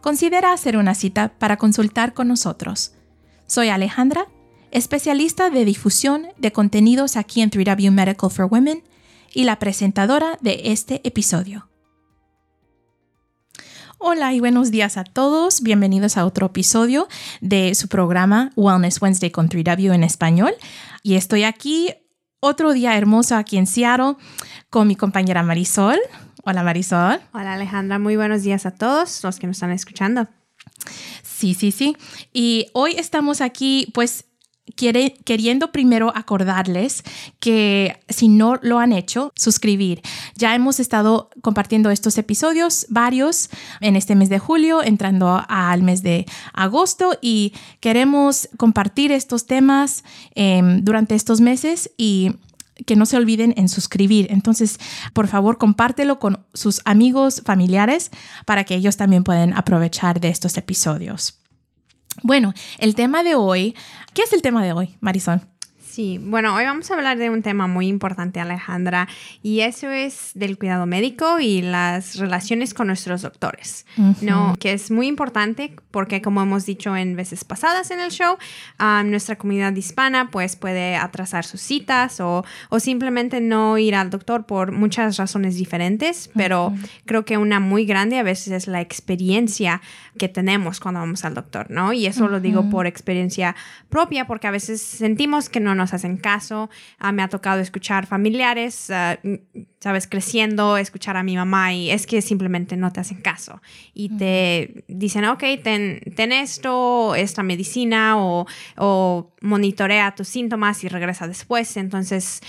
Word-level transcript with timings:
considera 0.00 0.52
hacer 0.52 0.76
una 0.76 0.94
cita 0.94 1.32
para 1.38 1.56
consultar 1.56 2.14
con 2.14 2.28
nosotros. 2.28 2.92
Soy 3.46 3.68
Alejandra, 3.68 4.26
especialista 4.70 5.50
de 5.50 5.64
difusión 5.64 6.28
de 6.36 6.52
contenidos 6.52 7.16
aquí 7.16 7.40
en 7.40 7.50
3W 7.50 7.90
Medical 7.90 8.30
for 8.30 8.48
Women 8.50 8.82
y 9.32 9.44
la 9.44 9.58
presentadora 9.58 10.38
de 10.40 10.62
este 10.64 11.00
episodio. 11.06 11.68
Hola 14.00 14.32
y 14.32 14.38
buenos 14.38 14.70
días 14.70 14.96
a 14.96 15.02
todos. 15.02 15.60
Bienvenidos 15.60 16.16
a 16.16 16.24
otro 16.24 16.46
episodio 16.46 17.08
de 17.40 17.74
su 17.74 17.88
programa 17.88 18.52
Wellness 18.54 19.02
Wednesday 19.02 19.32
con 19.32 19.48
3W 19.48 19.92
en 19.92 20.04
español. 20.04 20.54
Y 21.02 21.16
estoy 21.16 21.42
aquí 21.42 21.92
otro 22.38 22.72
día 22.72 22.96
hermoso 22.96 23.34
aquí 23.34 23.56
en 23.56 23.66
Seattle 23.66 24.14
con 24.70 24.86
mi 24.86 24.94
compañera 24.94 25.42
Marisol. 25.42 25.98
Hola 26.50 26.62
Marisol. 26.62 27.20
Hola 27.34 27.52
Alejandra, 27.52 27.98
muy 27.98 28.16
buenos 28.16 28.42
días 28.42 28.64
a 28.64 28.70
todos 28.70 29.22
los 29.22 29.38
que 29.38 29.46
nos 29.46 29.56
están 29.56 29.70
escuchando. 29.70 30.28
Sí, 31.22 31.52
sí, 31.52 31.72
sí. 31.72 31.94
Y 32.32 32.68
hoy 32.72 32.94
estamos 32.96 33.42
aquí 33.42 33.90
pues 33.92 34.24
Quiere, 34.74 35.14
queriendo 35.24 35.72
primero 35.72 36.10
acordarles 36.14 37.02
que 37.40 38.00
si 38.08 38.28
no 38.28 38.58
lo 38.62 38.78
han 38.78 38.92
hecho, 38.92 39.32
suscribir. 39.34 40.02
Ya 40.36 40.54
hemos 40.54 40.78
estado 40.78 41.30
compartiendo 41.42 41.90
estos 41.90 42.16
episodios, 42.18 42.86
varios, 42.88 43.48
en 43.80 43.96
este 43.96 44.14
mes 44.14 44.28
de 44.28 44.38
julio, 44.38 44.82
entrando 44.82 45.42
al 45.48 45.82
mes 45.82 46.02
de 46.02 46.26
agosto 46.52 47.18
y 47.20 47.54
queremos 47.80 48.48
compartir 48.56 49.10
estos 49.10 49.46
temas 49.46 50.04
eh, 50.34 50.62
durante 50.82 51.14
estos 51.14 51.40
meses 51.40 51.90
y 51.96 52.32
que 52.86 52.96
no 52.96 53.06
se 53.06 53.16
olviden 53.16 53.54
en 53.56 53.68
suscribir. 53.68 54.28
Entonces, 54.30 54.78
por 55.12 55.28
favor, 55.28 55.58
compártelo 55.58 56.18
con 56.18 56.46
sus 56.54 56.80
amigos, 56.84 57.42
familiares, 57.44 58.10
para 58.46 58.64
que 58.64 58.74
ellos 58.74 58.96
también 58.96 59.24
puedan 59.24 59.52
aprovechar 59.54 60.20
de 60.20 60.28
estos 60.28 60.56
episodios. 60.56 61.40
Bueno, 62.22 62.54
el 62.78 62.94
tema 62.94 63.22
de 63.22 63.34
hoy, 63.34 63.76
¿qué 64.14 64.22
es 64.22 64.32
el 64.32 64.42
tema 64.42 64.64
de 64.64 64.72
hoy, 64.72 64.96
Marisol? 65.00 65.42
Sí, 65.90 66.20
bueno, 66.22 66.54
hoy 66.54 66.64
vamos 66.64 66.90
a 66.90 66.94
hablar 66.94 67.16
de 67.16 67.30
un 67.30 67.42
tema 67.42 67.66
muy 67.66 67.88
importante, 67.88 68.40
Alejandra, 68.40 69.08
y 69.42 69.60
eso 69.60 69.90
es 69.90 70.32
del 70.34 70.58
cuidado 70.58 70.84
médico 70.84 71.40
y 71.40 71.62
las 71.62 72.16
relaciones 72.16 72.74
con 72.74 72.88
nuestros 72.88 73.22
doctores, 73.22 73.86
¿no? 74.20 74.54
Que 74.60 74.74
es 74.74 74.90
muy 74.90 75.06
importante 75.06 75.74
porque, 75.90 76.20
como 76.20 76.42
hemos 76.42 76.66
dicho 76.66 76.94
en 76.94 77.16
veces 77.16 77.42
pasadas 77.44 77.90
en 77.90 78.00
el 78.00 78.10
show, 78.10 78.36
nuestra 79.06 79.36
comunidad 79.36 79.74
hispana 79.74 80.30
pues 80.30 80.56
puede 80.56 80.94
atrasar 80.94 81.44
sus 81.44 81.62
citas 81.62 82.20
o, 82.20 82.44
o, 82.68 82.80
simplemente 82.80 83.40
no 83.40 83.78
ir 83.78 83.94
al 83.94 84.10
doctor 84.10 84.44
por 84.44 84.72
muchas 84.72 85.16
razones 85.16 85.56
diferentes, 85.56 86.30
pero 86.34 86.74
creo 87.06 87.24
que 87.24 87.38
una 87.38 87.60
muy 87.60 87.86
grande 87.86 88.18
a 88.18 88.22
veces 88.22 88.52
es 88.52 88.66
la 88.66 88.82
experiencia 88.82 89.80
que 90.18 90.28
tenemos 90.28 90.80
cuando 90.80 91.00
vamos 91.00 91.24
al 91.24 91.34
doctor, 91.34 91.70
¿no? 91.70 91.94
Y 91.94 92.06
eso 92.06 92.28
lo 92.28 92.40
digo 92.40 92.68
por 92.68 92.86
experiencia 92.86 93.56
propia 93.88 94.26
porque 94.26 94.46
a 94.46 94.50
veces 94.50 94.82
sentimos 94.82 95.48
que 95.48 95.60
no 95.60 95.74
nos 95.78 95.87
hacen 95.92 96.16
caso. 96.16 96.70
Ah, 96.98 97.12
me 97.12 97.22
ha 97.22 97.28
tocado 97.28 97.60
escuchar 97.60 98.06
familiares, 98.06 98.90
ah, 98.90 99.18
sabes, 99.80 100.06
creciendo, 100.06 100.76
escuchar 100.76 101.16
a 101.16 101.22
mi 101.22 101.36
mamá 101.36 101.72
y 101.72 101.90
es 101.90 102.06
que 102.06 102.22
simplemente 102.22 102.76
no 102.76 102.92
te 102.92 103.00
hacen 103.00 103.20
caso. 103.20 103.60
Y 103.94 104.10
te 104.10 104.84
dicen, 104.88 105.24
ok, 105.24 105.42
ten, 105.62 106.00
ten 106.16 106.32
esto, 106.32 107.14
esta 107.14 107.42
medicina 107.42 108.18
o, 108.18 108.46
o 108.76 109.32
monitorea 109.40 110.14
tus 110.14 110.28
síntomas 110.28 110.82
y 110.84 110.88
regresa 110.88 111.26
después. 111.26 111.76
Entonces 111.76 112.40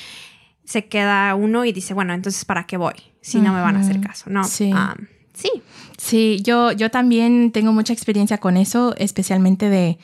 se 0.64 0.86
queda 0.86 1.34
uno 1.36 1.66
y 1.66 1.72
dice, 1.72 1.94
bueno, 1.94 2.14
entonces 2.14 2.46
¿para 2.46 2.66
qué 2.66 2.78
voy? 2.78 2.94
Si 3.22 3.42
no 3.42 3.54
me 3.54 3.62
van 3.62 3.76
a 3.76 3.80
hacer 3.80 4.00
caso, 4.00 4.30
¿no? 4.30 4.44
Sí. 4.44 4.72
Ah, 4.74 4.96
sí. 5.34 5.50
Sí, 5.98 6.40
yo, 6.44 6.72
yo 6.72 6.90
también 6.92 7.52
tengo 7.52 7.74
mucha 7.74 7.92
experiencia 7.92 8.38
con 8.38 8.56
eso, 8.56 8.96
especialmente 8.98 9.70
de 9.70 9.98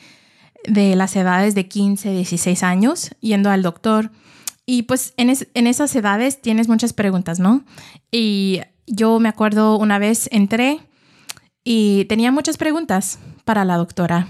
de 0.68 0.96
las 0.96 1.16
edades 1.16 1.54
de 1.54 1.68
15, 1.68 2.12
16 2.12 2.62
años 2.62 3.10
yendo 3.20 3.50
al 3.50 3.62
doctor. 3.62 4.10
Y 4.64 4.82
pues 4.82 5.14
en, 5.16 5.32
en 5.54 5.66
esas 5.66 5.94
edades 5.94 6.42
tienes 6.42 6.68
muchas 6.68 6.92
preguntas, 6.92 7.38
¿no? 7.38 7.64
Y 8.10 8.60
yo 8.86 9.18
me 9.20 9.28
acuerdo 9.28 9.78
una 9.78 9.98
vez 9.98 10.28
entré 10.32 10.80
y 11.64 12.04
tenía 12.06 12.32
muchas 12.32 12.56
preguntas 12.56 13.18
para 13.44 13.64
la 13.64 13.76
doctora 13.76 14.28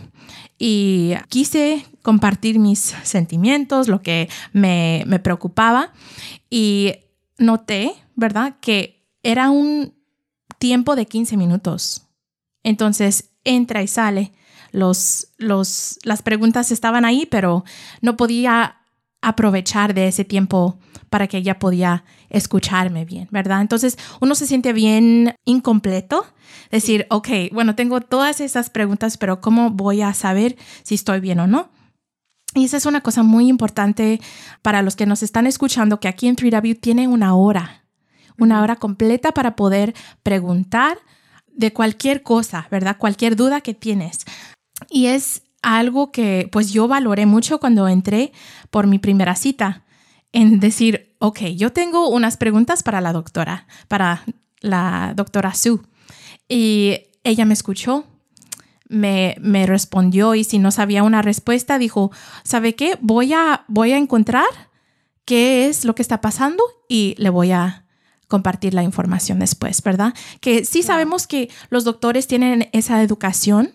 y 0.59 1.15
quise 1.29 1.85
compartir 2.03 2.59
mis 2.59 2.95
sentimientos, 3.03 3.89
lo 3.89 4.03
que 4.03 4.29
me, 4.53 5.05
me 5.07 5.19
preocupaba 5.19 5.93
y 6.49 6.95
noté, 7.39 7.93
¿verdad? 8.15 8.57
Que 8.61 9.07
era 9.23 9.51
un 9.51 9.95
tiempo 10.59 10.97
de 10.97 11.07
15 11.07 11.37
minutos. 11.37 12.07
Entonces 12.63 13.31
entra 13.45 13.83
y 13.83 13.89
sale 13.89 14.33
los, 14.77 15.29
los, 15.39 15.99
las 16.03 16.21
preguntas 16.21 16.71
estaban 16.71 17.07
ahí, 17.07 17.25
pero 17.25 17.65
no 18.03 18.17
podía 18.19 18.77
aprovechar 19.23 19.95
de 19.95 20.09
ese 20.09 20.25
tiempo 20.25 20.79
para 21.09 21.29
que 21.29 21.39
ella 21.39 21.59
podía 21.59 22.05
escucharme 22.29 23.07
bien, 23.07 23.27
¿verdad? 23.31 23.63
Entonces 23.63 23.97
uno 24.21 24.35
se 24.35 24.47
siente 24.47 24.75
bien 24.75 25.35
incompleto, 25.47 26.27
decir, 26.71 27.07
ok, 27.09 27.29
bueno, 27.53 27.75
tengo 27.75 28.03
todas 28.03 28.43
esas 28.43 28.69
preguntas, 28.69 29.17
pero 29.17 29.41
¿cómo 29.41 29.71
voy 29.71 30.03
a 30.03 30.13
saber 30.13 30.57
si 30.83 30.95
estoy 30.95 31.21
bien 31.21 31.41
o 31.41 31.47
no? 31.47 31.71
Y 32.55 32.67
esa 32.67 32.77
es 32.77 32.85
una 32.85 33.01
cosa 33.01 33.23
muy 33.23 33.49
importante 33.49 34.21
para 34.61 34.83
los 34.83 34.95
que 34.95 35.07
nos 35.07 35.23
están 35.23 35.47
escuchando, 35.47 36.01
que 36.01 36.09
aquí 36.09 36.29
en 36.29 36.37
3W 36.37 36.79
tiene 36.79 37.09
una 37.09 37.35
hora, 37.35 37.87
una 38.37 38.61
hora 38.61 38.77
completa 38.77 39.33
para 39.33 39.57
poder 39.57 39.95
preguntar 40.23 40.99
de 41.57 41.73
cualquier 41.73 42.23
cosa, 42.23 42.69
¿verdad? 42.71 42.99
Cualquier 42.99 43.37
duda 43.37 43.63
que 43.63 43.73
tienes. 43.73 44.27
Y 44.91 45.07
es 45.07 45.43
algo 45.63 46.13
que 46.13 46.49
pues 46.53 46.73
yo 46.73 46.89
valoré 46.89 47.27
mucho 47.27 47.59
cuando 47.59 47.89
entré 47.89 48.33
por 48.71 48.87
mi 48.87 48.99
primera 48.99 49.35
cita, 49.35 49.85
en 50.33 50.61
decir, 50.61 51.17
ok, 51.19 51.41
yo 51.57 51.73
tengo 51.73 52.09
unas 52.09 52.37
preguntas 52.37 52.83
para 52.83 53.01
la 53.01 53.13
doctora, 53.13 53.67
para 53.89 54.23
la 54.61 55.13
doctora 55.17 55.55
Sue. 55.55 55.81
Y 56.49 56.99
ella 57.25 57.45
me 57.45 57.55
escuchó, 57.55 58.05
me, 58.89 59.37
me, 59.41 59.67
respondió 59.67 60.35
y 60.35 60.45
si 60.45 60.59
no 60.59 60.71
sabía 60.71 61.03
una 61.03 61.23
respuesta, 61.23 61.79
dijo, 61.79 62.13
¿sabe 62.45 62.75
qué? 62.75 62.99
Voy 63.01 63.33
a, 63.33 63.65
voy 63.67 63.93
a 63.93 63.97
encontrar 63.97 64.47
qué 65.25 65.69
es 65.69 65.85
lo 65.85 65.95
que 65.95 66.03
está 66.03 66.21
pasando 66.21 66.63
y 66.89 67.15
le 67.19 67.31
voy 67.31 67.51
a 67.51 67.85
compartir 68.29 68.75
la 68.75 68.83
información 68.83 69.39
después, 69.39 69.83
¿verdad? 69.83 70.15
Que 70.41 70.65
sí 70.65 70.83
sabemos 70.83 71.27
que 71.27 71.51
los 71.71 71.85
doctores 71.85 72.27
tienen 72.27 72.69
esa 72.73 73.03
educación 73.03 73.73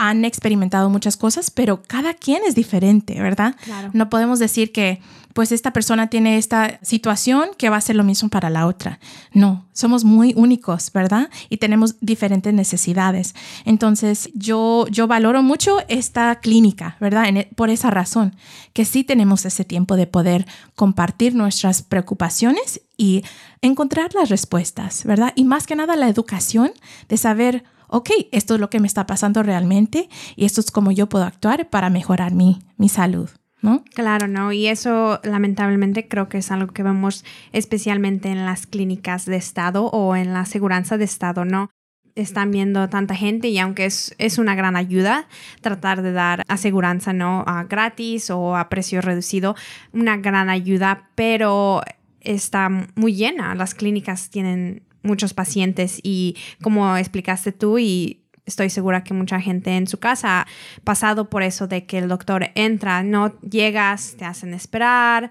han 0.00 0.24
experimentado 0.24 0.88
muchas 0.88 1.18
cosas, 1.18 1.50
pero 1.50 1.82
cada 1.86 2.14
quien 2.14 2.42
es 2.46 2.54
diferente, 2.54 3.20
¿verdad? 3.20 3.54
No 3.92 4.08
podemos 4.08 4.38
decir 4.38 4.72
que 4.72 5.02
pues 5.34 5.52
esta 5.52 5.74
persona 5.74 6.08
tiene 6.08 6.38
esta 6.38 6.80
situación 6.82 7.50
que 7.58 7.68
va 7.68 7.76
a 7.76 7.82
ser 7.82 7.96
lo 7.96 8.02
mismo 8.02 8.30
para 8.30 8.48
la 8.48 8.66
otra. 8.66 8.98
No, 9.34 9.66
somos 9.74 10.02
muy 10.02 10.32
únicos, 10.36 10.90
¿verdad? 10.92 11.28
Y 11.50 11.58
tenemos 11.58 11.96
diferentes 12.00 12.54
necesidades. 12.54 13.34
Entonces, 13.66 14.30
yo, 14.32 14.86
yo 14.90 15.06
valoro 15.06 15.42
mucho 15.42 15.78
esta 15.88 16.34
clínica, 16.36 16.96
¿verdad? 16.98 17.28
E, 17.28 17.50
por 17.54 17.68
esa 17.68 17.90
razón, 17.90 18.34
que 18.72 18.86
sí 18.86 19.04
tenemos 19.04 19.44
ese 19.44 19.64
tiempo 19.64 19.96
de 19.96 20.06
poder 20.06 20.46
compartir 20.76 21.34
nuestras 21.34 21.82
preocupaciones 21.82 22.80
y 22.96 23.22
encontrar 23.60 24.14
las 24.14 24.30
respuestas, 24.30 25.04
¿verdad? 25.04 25.34
Y 25.36 25.44
más 25.44 25.66
que 25.66 25.76
nada 25.76 25.94
la 25.94 26.08
educación 26.08 26.72
de 27.08 27.18
saber, 27.18 27.64
ok, 27.90 28.10
esto 28.32 28.54
es 28.54 28.60
lo 28.60 28.70
que 28.70 28.80
me 28.80 28.86
está 28.86 29.06
pasando 29.06 29.42
realmente 29.42 30.08
y 30.36 30.44
esto 30.44 30.60
es 30.60 30.70
como 30.70 30.92
yo 30.92 31.08
puedo 31.08 31.24
actuar 31.24 31.68
para 31.68 31.90
mejorar 31.90 32.32
mi, 32.32 32.60
mi 32.76 32.88
salud. 32.88 33.28
¿No? 33.62 33.84
Claro, 33.92 34.26
no, 34.26 34.52
y 34.52 34.68
eso 34.68 35.20
lamentablemente 35.22 36.08
creo 36.08 36.30
que 36.30 36.38
es 36.38 36.50
algo 36.50 36.72
que 36.72 36.82
vemos 36.82 37.26
especialmente 37.52 38.30
en 38.30 38.46
las 38.46 38.66
clínicas 38.66 39.26
de 39.26 39.36
Estado 39.36 39.84
o 39.84 40.16
en 40.16 40.32
la 40.32 40.40
aseguranza 40.40 40.96
de 40.96 41.04
Estado, 41.04 41.44
¿no? 41.44 41.68
están 42.14 42.50
viendo 42.50 42.88
tanta 42.88 43.14
gente 43.14 43.48
y 43.48 43.58
aunque 43.58 43.86
es, 43.86 44.14
es 44.18 44.38
una 44.38 44.54
gran 44.54 44.76
ayuda 44.76 45.28
tratar 45.60 46.02
de 46.02 46.12
dar 46.12 46.42
aseguranza 46.48 47.12
no 47.12 47.44
a 47.46 47.64
gratis 47.64 48.30
o 48.30 48.56
a 48.56 48.68
precio 48.68 49.00
reducido 49.00 49.54
una 49.92 50.16
gran 50.16 50.50
ayuda 50.50 51.08
pero 51.14 51.82
está 52.20 52.68
muy 52.94 53.14
llena 53.14 53.54
las 53.54 53.74
clínicas 53.74 54.28
tienen 54.30 54.82
muchos 55.02 55.34
pacientes 55.34 56.00
y 56.02 56.36
como 56.62 56.96
explicaste 56.96 57.52
tú 57.52 57.78
y 57.78 58.20
estoy 58.46 58.70
segura 58.70 59.04
que 59.04 59.14
mucha 59.14 59.40
gente 59.40 59.76
en 59.76 59.86
su 59.86 59.98
casa 59.98 60.42
ha 60.42 60.46
pasado 60.84 61.30
por 61.30 61.42
eso 61.42 61.66
de 61.66 61.86
que 61.86 61.98
el 61.98 62.08
doctor 62.08 62.50
entra 62.54 63.02
no 63.02 63.38
llegas 63.40 64.16
te 64.18 64.24
hacen 64.24 64.54
esperar 64.54 65.30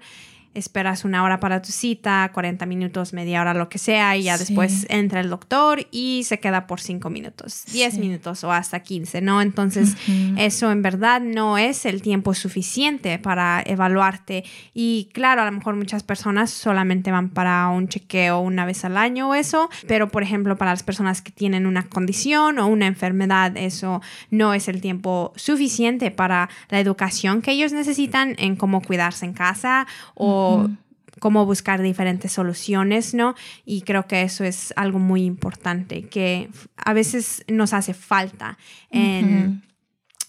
esperas 0.54 1.04
una 1.04 1.22
hora 1.22 1.38
para 1.38 1.62
tu 1.62 1.70
cita, 1.70 2.30
40 2.34 2.66
minutos, 2.66 3.12
media 3.12 3.40
hora, 3.40 3.54
lo 3.54 3.68
que 3.68 3.78
sea, 3.78 4.16
y 4.16 4.24
ya 4.24 4.36
después 4.36 4.86
entra 4.88 5.20
el 5.20 5.30
doctor 5.30 5.86
y 5.90 6.24
se 6.24 6.40
queda 6.40 6.66
por 6.66 6.80
5 6.80 7.08
minutos, 7.08 7.64
10 7.72 7.98
minutos 7.98 8.42
o 8.42 8.52
hasta 8.52 8.80
15, 8.80 9.20
¿no? 9.20 9.42
Entonces, 9.42 9.96
eso 10.36 10.72
en 10.72 10.82
verdad 10.82 11.20
no 11.20 11.56
es 11.56 11.86
el 11.86 12.02
tiempo 12.02 12.34
suficiente 12.34 13.18
para 13.18 13.62
evaluarte. 13.64 14.44
Y 14.74 15.08
claro, 15.12 15.42
a 15.42 15.44
lo 15.44 15.52
mejor 15.52 15.76
muchas 15.76 16.02
personas 16.02 16.50
solamente 16.50 17.12
van 17.12 17.28
para 17.28 17.68
un 17.68 17.88
chequeo 17.88 18.40
una 18.40 18.64
vez 18.64 18.84
al 18.84 18.96
año 18.96 19.30
o 19.30 19.34
eso, 19.34 19.70
pero 19.86 20.08
por 20.08 20.22
ejemplo, 20.22 20.56
para 20.56 20.72
las 20.72 20.82
personas 20.82 21.22
que 21.22 21.30
tienen 21.30 21.66
una 21.66 21.84
condición 21.84 22.58
o 22.58 22.66
una 22.66 22.86
enfermedad, 22.86 23.56
eso 23.56 24.02
no 24.30 24.52
es 24.52 24.66
el 24.66 24.80
tiempo 24.80 25.32
suficiente 25.36 26.10
para 26.10 26.48
la 26.70 26.80
educación 26.80 27.40
que 27.40 27.52
ellos 27.52 27.72
necesitan 27.72 28.34
en 28.38 28.56
cómo 28.56 28.82
cuidarse 28.82 29.24
en 29.26 29.32
casa 29.32 29.86
o 30.14 30.39
cómo 31.18 31.44
buscar 31.46 31.82
diferentes 31.82 32.32
soluciones, 32.32 33.14
¿no? 33.14 33.34
Y 33.64 33.82
creo 33.82 34.06
que 34.06 34.22
eso 34.22 34.44
es 34.44 34.72
algo 34.76 34.98
muy 34.98 35.24
importante 35.24 36.02
que 36.02 36.50
a 36.76 36.92
veces 36.92 37.44
nos 37.48 37.72
hace 37.72 37.94
falta 37.94 38.58
en 38.90 39.62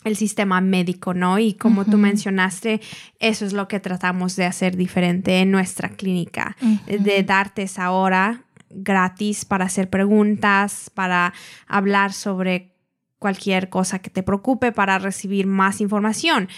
el 0.03 0.15
sistema 0.15 0.61
médico, 0.61 1.13
¿no? 1.13 1.39
Y 1.39 1.53
como 1.53 1.85
tú 1.85 1.97
mencionaste, 1.97 2.81
eso 3.19 3.45
es 3.45 3.53
lo 3.53 3.67
que 3.67 3.79
tratamos 3.79 4.35
de 4.35 4.45
hacer 4.45 4.75
diferente 4.75 5.39
en 5.39 5.51
nuestra 5.51 5.89
clínica, 5.89 6.55
de 6.87 7.23
darte 7.23 7.63
esa 7.63 7.91
hora 7.91 8.43
gratis 8.69 9.45
para 9.45 9.65
hacer 9.65 9.89
preguntas, 9.89 10.89
para 10.93 11.33
hablar 11.67 12.13
sobre 12.13 12.71
cualquier 13.19 13.69
cosa 13.69 13.99
que 13.99 14.09
te 14.09 14.23
preocupe, 14.23 14.71
para 14.71 14.97
recibir 14.97 15.45
más 15.45 15.79
información. 15.81 16.49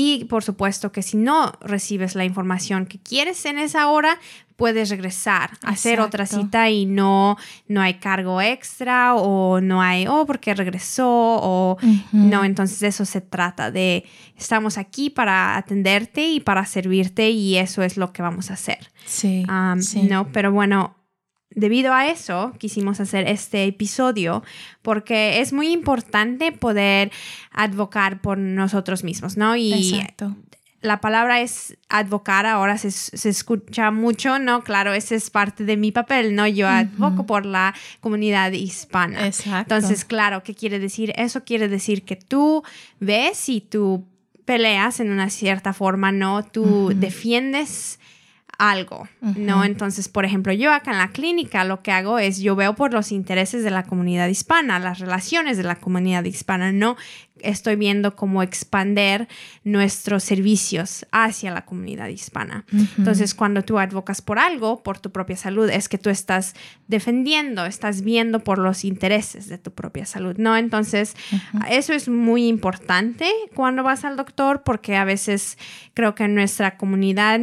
Y 0.00 0.26
por 0.26 0.44
supuesto 0.44 0.92
que 0.92 1.02
si 1.02 1.16
no 1.16 1.50
recibes 1.60 2.14
la 2.14 2.24
información 2.24 2.86
que 2.86 3.00
quieres 3.00 3.44
en 3.46 3.58
esa 3.58 3.88
hora, 3.88 4.20
puedes 4.54 4.90
regresar 4.90 5.58
hacer 5.64 5.98
otra 5.98 6.24
cita 6.24 6.70
y 6.70 6.86
no, 6.86 7.36
no 7.66 7.80
hay 7.80 7.94
cargo 7.94 8.40
extra 8.40 9.16
o 9.16 9.60
no 9.60 9.82
hay, 9.82 10.06
oh, 10.06 10.24
porque 10.24 10.54
regresó 10.54 11.08
o 11.08 11.78
no. 12.12 12.44
Entonces 12.44 12.80
eso 12.84 13.04
se 13.04 13.20
trata 13.20 13.72
de, 13.72 14.04
estamos 14.36 14.78
aquí 14.78 15.10
para 15.10 15.56
atenderte 15.56 16.28
y 16.28 16.38
para 16.38 16.64
servirte 16.64 17.30
y 17.30 17.56
eso 17.56 17.82
es 17.82 17.96
lo 17.96 18.12
que 18.12 18.22
vamos 18.22 18.52
a 18.52 18.54
hacer. 18.54 18.92
Sí. 19.04 19.44
sí. 19.80 20.02
No, 20.02 20.30
pero 20.30 20.52
bueno, 20.52 20.94
debido 21.58 21.92
a 21.92 22.06
eso 22.08 22.52
quisimos 22.58 23.00
hacer 23.00 23.28
este 23.28 23.64
episodio 23.64 24.42
porque 24.82 25.40
es 25.40 25.52
muy 25.52 25.72
importante 25.72 26.52
poder 26.52 27.10
advocar 27.50 28.20
por 28.20 28.38
nosotros 28.38 29.04
mismos, 29.04 29.36
¿no? 29.36 29.56
Y 29.56 29.94
Exacto. 29.94 30.36
la 30.80 31.00
palabra 31.00 31.40
es 31.40 31.76
advocar, 31.88 32.46
ahora 32.46 32.78
se, 32.78 32.88
escucha 33.28 33.90
mucho, 33.90 34.38
¿no? 34.38 34.62
Claro, 34.62 34.92
ese 34.92 35.16
es 35.16 35.30
parte 35.30 35.64
de 35.64 35.76
mi 35.76 35.92
papel, 35.92 36.34
¿no? 36.34 36.46
Yo 36.46 36.68
advoco 36.68 37.26
por 37.26 37.44
la 37.44 37.74
comunidad 38.00 38.52
hispana. 38.52 39.26
Exacto. 39.26 39.74
Entonces, 39.74 40.04
claro, 40.04 40.42
¿qué 40.42 40.54
quiere 40.54 40.78
decir? 40.78 41.12
Eso 41.16 41.44
quiere 41.44 41.68
decir 41.68 42.04
que 42.04 42.16
tú 42.16 42.62
ves 43.00 43.48
y 43.48 43.60
tú 43.60 44.04
peleas 44.44 45.00
en 45.00 45.10
una 45.10 45.28
cierta 45.28 45.74
forma, 45.74 46.10
¿no? 46.10 46.42
Tú 46.42 46.92
defiendes 46.94 47.98
algo, 48.58 49.08
¿no? 49.20 49.64
Entonces, 49.64 50.08
por 50.08 50.24
ejemplo, 50.24 50.52
yo 50.52 50.72
acá 50.72 50.90
en 50.90 50.98
la 50.98 51.12
clínica 51.12 51.62
lo 51.62 51.80
que 51.80 51.92
hago 51.92 52.18
es 52.18 52.40
yo 52.40 52.56
veo 52.56 52.74
por 52.74 52.92
los 52.92 53.12
intereses 53.12 53.62
de 53.62 53.70
la 53.70 53.84
comunidad 53.84 54.26
hispana, 54.26 54.80
las 54.80 54.98
relaciones 54.98 55.56
de 55.56 55.62
la 55.62 55.76
comunidad 55.76 56.24
hispana, 56.24 56.72
no 56.72 56.96
estoy 57.40 57.76
viendo 57.76 58.16
cómo 58.16 58.42
expander 58.42 59.28
nuestros 59.62 60.24
servicios 60.24 61.06
hacia 61.12 61.52
la 61.52 61.64
comunidad 61.64 62.08
hispana. 62.08 62.64
Entonces, 62.96 63.32
cuando 63.34 63.62
tú 63.62 63.78
advocas 63.78 64.22
por 64.22 64.40
algo, 64.40 64.82
por 64.82 64.98
tu 64.98 65.12
propia 65.12 65.36
salud, 65.36 65.70
es 65.70 65.88
que 65.88 65.98
tú 65.98 66.10
estás 66.10 66.54
defendiendo, 66.88 67.64
estás 67.64 68.02
viendo 68.02 68.40
por 68.40 68.58
los 68.58 68.84
intereses 68.84 69.48
de 69.48 69.58
tu 69.58 69.72
propia 69.72 70.04
salud, 70.04 70.34
¿no? 70.36 70.56
Entonces, 70.56 71.14
eso 71.70 71.92
es 71.92 72.08
muy 72.08 72.48
importante 72.48 73.30
cuando 73.54 73.84
vas 73.84 74.04
al 74.04 74.16
doctor 74.16 74.62
porque 74.64 74.96
a 74.96 75.04
veces 75.04 75.58
creo 75.94 76.16
que 76.16 76.24
en 76.24 76.34
nuestra 76.34 76.76
comunidad 76.76 77.40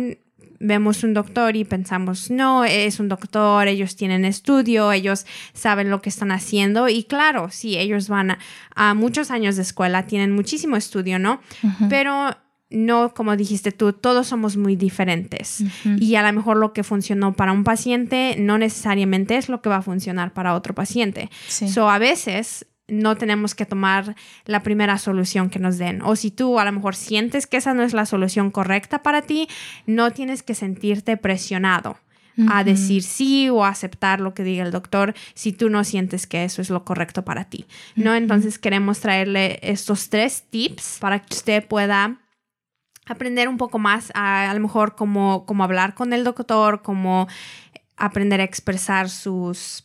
vemos 0.59 1.03
un 1.03 1.13
doctor 1.13 1.55
y 1.55 1.65
pensamos, 1.65 2.31
no, 2.31 2.65
es 2.65 2.99
un 2.99 3.09
doctor, 3.09 3.67
ellos 3.67 3.95
tienen 3.95 4.25
estudio, 4.25 4.91
ellos 4.91 5.25
saben 5.53 5.89
lo 5.89 6.01
que 6.01 6.09
están 6.09 6.31
haciendo 6.31 6.89
y 6.89 7.03
claro, 7.03 7.49
sí, 7.49 7.77
ellos 7.77 8.07
van 8.07 8.37
a, 8.75 8.93
muchos 8.93 9.31
años 9.31 9.55
de 9.55 9.61
escuela, 9.61 10.05
tienen 10.07 10.31
muchísimo 10.31 10.75
estudio, 10.75 11.19
¿no? 11.19 11.41
Pero 11.89 12.31
no, 12.69 13.13
como 13.13 13.35
dijiste 13.35 13.71
tú, 13.71 13.93
todos 13.93 14.27
somos 14.27 14.57
muy 14.57 14.75
diferentes 14.75 15.63
y 15.99 16.15
a 16.15 16.23
lo 16.23 16.33
mejor 16.33 16.57
lo 16.57 16.73
que 16.73 16.83
funcionó 16.83 17.33
para 17.33 17.51
un 17.51 17.63
paciente 17.63 18.35
no 18.39 18.57
necesariamente 18.57 19.37
es 19.37 19.49
lo 19.49 19.61
que 19.61 19.69
va 19.69 19.77
a 19.77 19.81
funcionar 19.81 20.33
para 20.33 20.55
otro 20.55 20.73
paciente. 20.73 21.29
Sí. 21.47 21.69
So, 21.69 21.89
a 21.89 21.99
veces 21.99 22.65
no 22.87 23.15
tenemos 23.15 23.55
que 23.55 23.65
tomar 23.65 24.15
la 24.45 24.61
primera 24.61 24.97
solución 24.97 25.49
que 25.49 25.59
nos 25.59 25.77
den. 25.77 26.01
O 26.01 26.15
si 26.15 26.31
tú 26.31 26.59
a 26.59 26.65
lo 26.65 26.71
mejor 26.71 26.95
sientes 26.95 27.47
que 27.47 27.57
esa 27.57 27.73
no 27.73 27.83
es 27.83 27.93
la 27.93 28.05
solución 28.05 28.51
correcta 28.51 29.01
para 29.01 29.21
ti, 29.21 29.47
no 29.85 30.11
tienes 30.11 30.43
que 30.43 30.55
sentirte 30.55 31.17
presionado 31.17 31.97
a 32.49 32.65
decir 32.65 33.01
sí 33.03 33.49
o 33.49 33.63
aceptar 33.63 34.19
lo 34.19 34.33
que 34.33 34.43
diga 34.43 34.65
el 34.65 34.71
doctor 34.71 35.13
si 35.35 35.53
tú 35.53 35.69
no 35.69 35.85
sientes 35.85 36.27
que 36.27 36.43
eso 36.43 36.61
es 36.61 36.69
lo 36.69 36.83
correcto 36.83 37.23
para 37.23 37.45
ti. 37.45 37.65
¿no? 37.95 38.13
Entonces 38.13 38.59
queremos 38.59 38.99
traerle 38.99 39.57
estos 39.61 40.09
tres 40.09 40.43
tips 40.49 40.97
para 40.99 41.19
que 41.19 41.33
usted 41.33 41.65
pueda 41.65 42.19
aprender 43.05 43.47
un 43.47 43.57
poco 43.57 43.79
más 43.79 44.11
a, 44.15 44.49
a 44.49 44.53
lo 44.53 44.59
mejor 44.59 44.95
cómo, 44.95 45.45
cómo 45.45 45.63
hablar 45.63 45.93
con 45.93 46.11
el 46.11 46.25
doctor, 46.25 46.81
cómo 46.81 47.27
aprender 47.95 48.41
a 48.41 48.43
expresar 48.43 49.09
sus 49.09 49.84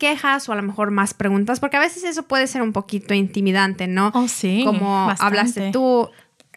quejas 0.00 0.48
o 0.48 0.52
a 0.52 0.56
lo 0.56 0.62
mejor 0.62 0.90
más 0.90 1.14
preguntas, 1.14 1.60
porque 1.60 1.76
a 1.76 1.80
veces 1.80 2.02
eso 2.02 2.24
puede 2.24 2.48
ser 2.48 2.62
un 2.62 2.72
poquito 2.72 3.14
intimidante, 3.14 3.86
¿no? 3.86 4.10
Oh, 4.14 4.26
sí. 4.26 4.62
Como 4.64 5.14
hablaste 5.20 5.70
tú 5.70 6.10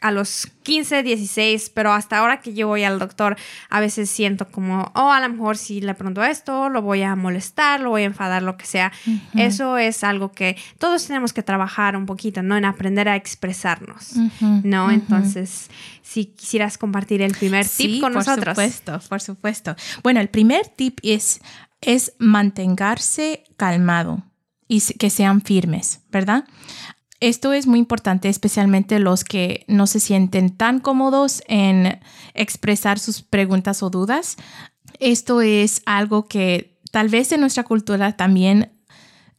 a 0.04 0.12
los 0.12 0.48
15, 0.64 1.02
16, 1.02 1.70
pero 1.74 1.94
hasta 1.94 2.18
ahora 2.18 2.42
que 2.42 2.54
yo 2.54 2.68
voy 2.68 2.84
al 2.84 3.00
doctor, 3.00 3.38
a 3.70 3.80
veces 3.80 4.10
siento 4.10 4.50
como, 4.50 4.92
oh, 4.96 5.12
a 5.12 5.22
lo 5.22 5.30
mejor 5.30 5.56
si 5.56 5.80
le 5.80 5.94
pregunto 5.94 6.22
esto, 6.24 6.68
lo 6.68 6.82
voy 6.82 7.04
a 7.04 7.16
molestar, 7.16 7.80
lo 7.80 7.92
voy 7.92 8.02
a 8.02 8.06
enfadar, 8.06 8.44
lo 8.44 8.58
que 8.58 8.66
sea. 8.66 8.92
Eso 9.34 9.78
es 9.78 10.04
algo 10.04 10.34
que 10.34 10.58
todos 10.78 11.08
tenemos 11.08 11.32
que 11.32 11.42
trabajar 11.42 11.96
un 11.96 12.06
poquito, 12.06 12.44
¿no? 12.44 12.58
En 12.58 12.66
aprender 12.66 13.08
a 13.08 13.16
expresarnos, 13.16 14.16
¿no? 14.42 14.92
Entonces, 14.92 15.70
si 16.02 16.26
quisieras 16.26 16.78
compartir 16.78 17.22
el 17.22 17.34
primer 17.34 17.66
tip 17.66 18.02
con 18.02 18.12
nosotros. 18.12 18.56
Por 18.56 18.66
supuesto, 18.66 19.00
por 19.08 19.22
supuesto. 19.22 19.76
Bueno, 20.04 20.20
el 20.20 20.28
primer 20.28 20.68
tip 20.68 21.00
es 21.02 21.40
es 21.86 22.13
mantenerse 22.20 23.44
calmado 23.58 24.24
y 24.68 24.82
que 24.82 25.10
sean 25.10 25.42
firmes, 25.42 26.02
¿verdad? 26.10 26.46
Esto 27.20 27.54
es 27.54 27.68
muy 27.68 27.80
importante, 27.80 28.28
especialmente 28.28 29.00
los 29.00 29.24
que 29.24 29.63
no 29.68 29.88
se 29.88 30.00
sienten 30.00 30.58
tan 30.58 30.80
cómodos 30.80 31.42
en 31.48 32.00
expresar 32.34 33.00
sus 33.00 33.22
preguntas 33.22 33.82
o 33.82 33.90
dudas. 33.90 34.36
Esto 35.00 35.42
es 35.42 35.82
algo 35.86 36.28
que 36.28 36.80
tal 36.92 37.08
vez 37.08 37.32
en 37.32 37.40
nuestra 37.40 37.63
cultura 37.63 38.18
también 38.18 38.74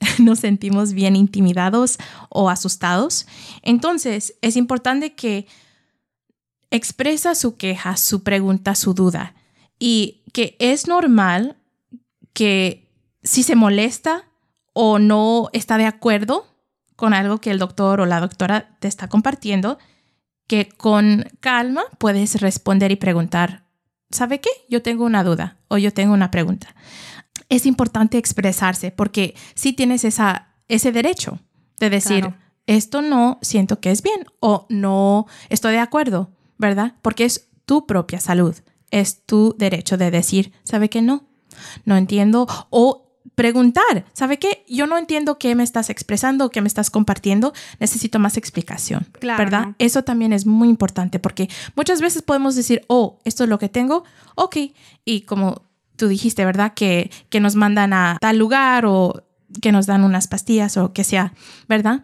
nos 0.19 0.41
sentimos 0.41 0.93
bien 0.93 1.15
intimidados 1.15 1.99
o 2.31 2.49
asustados. 2.49 3.27
Entonces, 3.63 4.35
es 4.41 4.57
importante 4.57 5.15
que 5.15 5.47
expresa 6.71 7.35
su 7.35 7.57
queja, 7.57 7.97
su 7.97 8.23
pregunta, 8.23 8.75
su 8.75 8.95
duda 8.95 9.35
y 9.79 10.25
que 10.33 10.57
es 10.59 10.89
normal 10.89 11.59
que 12.35 12.93
si 13.23 13.43
se 13.43 13.57
molesta 13.57 14.25
o 14.75 14.99
no 14.99 15.49
está 15.55 15.79
de 15.79 15.87
acuerdo 15.87 16.47
con 16.97 17.14
algo 17.14 17.38
que 17.38 17.50
el 17.50 17.59
doctor 17.59 18.00
o 18.00 18.07
la 18.07 18.21
doctora 18.21 18.76
te 18.81 18.88
está 18.88 19.09
compartiendo, 19.09 19.79
que 20.47 20.69
con 20.69 21.25
calma 21.41 21.85
puedes 21.99 22.41
responder 22.41 22.93
y 22.93 22.97
preguntar, 22.97 23.64
¿sabe 24.11 24.41
qué? 24.41 24.50
Yo 24.69 24.83
tengo 24.83 25.05
una 25.05 25.25
duda 25.25 25.57
o 25.69 25.79
yo 25.79 25.93
tengo 25.93 26.12
una 26.12 26.31
pregunta. 26.31 26.75
Es 27.49 27.64
importante 27.64 28.19
expresarse 28.19 28.91
porque 28.91 29.35
si 29.55 29.73
tienes 29.73 30.05
esa 30.05 30.55
ese 30.69 30.93
derecho 30.93 31.38
de 31.79 31.91
decir, 31.91 32.35
esto 32.67 33.03
no 33.03 33.38
siento 33.43 33.81
que 33.81 33.91
es 33.91 34.03
bien 34.03 34.26
o 34.41 34.67
no 34.71 35.26
estoy 35.49 35.73
de 35.73 35.81
acuerdo, 35.81 36.33
¿verdad? 36.59 36.95
Porque 37.03 37.25
es 37.25 37.50
tu 37.67 37.87
propia 37.87 38.21
salud, 38.21 38.57
es 38.91 39.25
tu 39.25 39.55
derecho 39.59 39.97
de 39.97 40.11
decir, 40.11 40.53
¿sabe 40.64 40.88
que 40.88 41.03
no? 41.03 41.29
No 41.85 41.97
entiendo 41.97 42.47
o 42.71 43.05
preguntar, 43.35 44.05
¿sabe 44.13 44.39
qué? 44.39 44.65
Yo 44.69 44.87
no 44.87 44.97
entiendo 44.97 45.39
qué 45.39 45.55
me 45.55 45.63
estás 45.63 45.91
expresando, 45.91 46.51
qué 46.51 46.61
me 46.61 46.69
estás 46.69 46.91
compartiendo, 46.91 47.53
necesito 47.81 48.19
más 48.19 48.37
explicación, 48.37 49.07
¿verdad? 49.21 49.75
Eso 49.79 50.05
también 50.05 50.33
es 50.33 50.47
muy 50.47 50.69
importante 50.69 51.19
porque 51.19 51.49
muchas 51.75 52.01
veces 52.01 52.23
podemos 52.23 52.55
decir, 52.55 52.85
oh, 52.87 53.19
esto 53.25 53.45
es 53.45 53.51
lo 53.51 53.59
que 53.59 53.69
tengo, 53.69 54.05
ok, 54.37 54.57
y 55.05 55.23
como 55.23 55.63
tú 55.97 56.09
dijiste, 56.09 56.45
¿verdad? 56.45 56.75
Que, 56.75 57.11
que 57.29 57.41
nos 57.41 57.57
mandan 57.57 57.93
a 57.93 58.19
tal 58.21 58.39
lugar 58.39 58.85
o 58.87 59.25
que 59.61 59.73
nos 59.73 59.87
dan 59.87 60.05
unas 60.05 60.29
pastillas 60.29 60.77
o 60.77 60.93
que 60.93 61.05
sea, 61.05 61.33
¿verdad? 61.69 62.03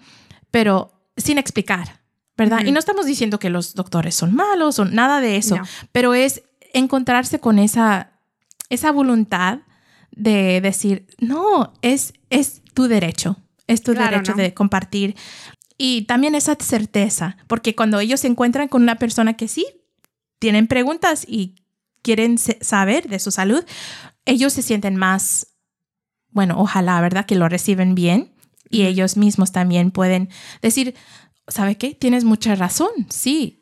Pero 0.51 0.93
sin 1.17 1.39
explicar, 1.39 2.01
¿verdad? 2.37 2.65
Y 2.65 2.73
no 2.73 2.79
estamos 2.79 3.07
diciendo 3.07 3.39
que 3.39 3.51
los 3.51 3.75
doctores 3.75 4.15
son 4.15 4.35
malos 4.35 4.79
o 4.79 4.85
nada 4.85 5.21
de 5.21 5.37
eso, 5.37 5.59
pero 5.93 6.15
es 6.15 6.43
encontrarse 6.73 7.41
con 7.41 7.59
esa, 7.59 8.10
esa 8.71 8.91
voluntad 8.93 9.61
de 10.13 10.61
decir, 10.61 11.07
no, 11.19 11.75
es, 11.83 12.15
es 12.31 12.63
tu 12.73 12.89
derecho, 12.89 13.37
es 13.67 13.83
tu 13.83 13.93
derecho 13.93 14.33
de 14.35 14.55
compartir. 14.55 15.17
Y 15.77 16.03
también 16.03 16.35
esa 16.35 16.57
certeza, 16.59 17.37
porque 17.47 17.75
cuando 17.75 18.01
ellos 18.01 18.21
se 18.21 18.27
encuentran 18.27 18.69
con 18.69 18.83
una 18.83 18.97
persona 18.97 19.35
que 19.35 19.49
sí 19.49 19.67
tienen 20.39 20.67
preguntas 20.67 21.25
y 21.27 21.57
quieren 22.03 22.39
saber 22.39 23.09
de 23.09 23.19
su 23.19 23.31
salud, 23.31 23.65
ellos 24.25 24.53
se 24.53 24.63
sienten 24.63 24.97
más, 24.97 25.49
bueno, 26.31 26.59
ojalá, 26.59 27.01
¿verdad? 27.01 27.27
Que 27.27 27.35
lo 27.35 27.49
reciben 27.49 27.95
bien 27.95 28.33
y 28.69 28.83
ellos 28.83 29.17
mismos 29.17 29.53
también 29.53 29.91
pueden 29.91 30.29
decir, 30.63 30.95
¿sabe 31.49 31.77
qué? 31.77 31.95
Tienes 31.95 32.25
mucha 32.25 32.55
razón, 32.55 32.91
sí, 33.09 33.61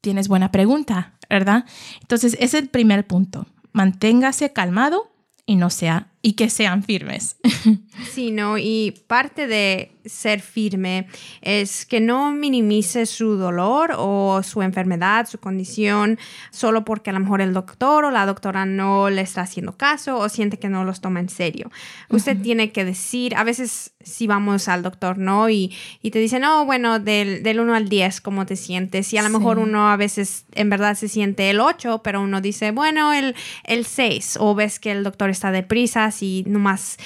tienes 0.00 0.28
buena 0.28 0.52
pregunta, 0.52 1.18
¿verdad? 1.28 1.64
Entonces, 2.00 2.34
ese 2.34 2.44
es 2.44 2.54
el 2.54 2.68
primer 2.68 3.06
punto. 3.06 3.46
Manténgase 3.72 4.52
calmado 4.52 5.12
y 5.46 5.56
no 5.56 5.70
sea 5.70 6.12
y 6.22 6.34
que 6.34 6.50
sean 6.50 6.82
firmes. 6.82 7.36
Sí, 8.12 8.30
no, 8.30 8.58
y 8.58 8.92
parte 9.06 9.46
de 9.46 9.99
ser 10.04 10.40
firme 10.40 11.06
es 11.40 11.86
que 11.86 12.00
no 12.00 12.32
minimice 12.32 13.06
su 13.06 13.36
dolor 13.36 13.94
o 13.96 14.42
su 14.42 14.62
enfermedad, 14.62 15.26
su 15.28 15.38
condición, 15.38 16.18
solo 16.50 16.84
porque 16.84 17.10
a 17.10 17.12
lo 17.12 17.20
mejor 17.20 17.40
el 17.40 17.52
doctor 17.52 18.04
o 18.04 18.10
la 18.10 18.26
doctora 18.26 18.66
no 18.66 19.10
le 19.10 19.22
está 19.22 19.42
haciendo 19.42 19.76
caso 19.76 20.18
o 20.18 20.28
siente 20.28 20.58
que 20.58 20.68
no 20.68 20.84
los 20.84 21.00
toma 21.00 21.20
en 21.20 21.28
serio. 21.28 21.70
Usted 22.08 22.40
tiene 22.40 22.72
que 22.72 22.84
decir, 22.84 23.34
a 23.36 23.44
veces 23.44 23.92
si 24.02 24.26
vamos 24.26 24.68
al 24.68 24.82
doctor, 24.82 25.18
¿no? 25.18 25.50
Y, 25.50 25.74
y 26.02 26.10
te 26.10 26.18
dice, 26.18 26.38
no, 26.38 26.64
bueno, 26.64 26.98
del, 26.98 27.42
del 27.42 27.60
1 27.60 27.74
al 27.74 27.88
10, 27.88 28.20
¿cómo 28.20 28.46
te 28.46 28.56
sientes? 28.56 29.12
Y 29.12 29.18
a 29.18 29.22
lo 29.22 29.28
mejor 29.28 29.58
uno 29.58 29.90
a 29.90 29.96
veces 29.96 30.44
en 30.52 30.70
verdad 30.70 30.94
se 30.94 31.08
siente 31.08 31.50
el 31.50 31.60
8, 31.60 32.00
pero 32.02 32.22
uno 32.22 32.40
dice, 32.40 32.70
bueno, 32.70 33.12
el, 33.12 33.34
el 33.64 33.84
6, 33.84 34.38
o 34.40 34.54
ves 34.54 34.80
que 34.80 34.92
el 34.92 35.04
doctor 35.04 35.30
está 35.30 35.50
deprisa, 35.50 36.10
y 36.20 36.44
nomás 36.46 36.98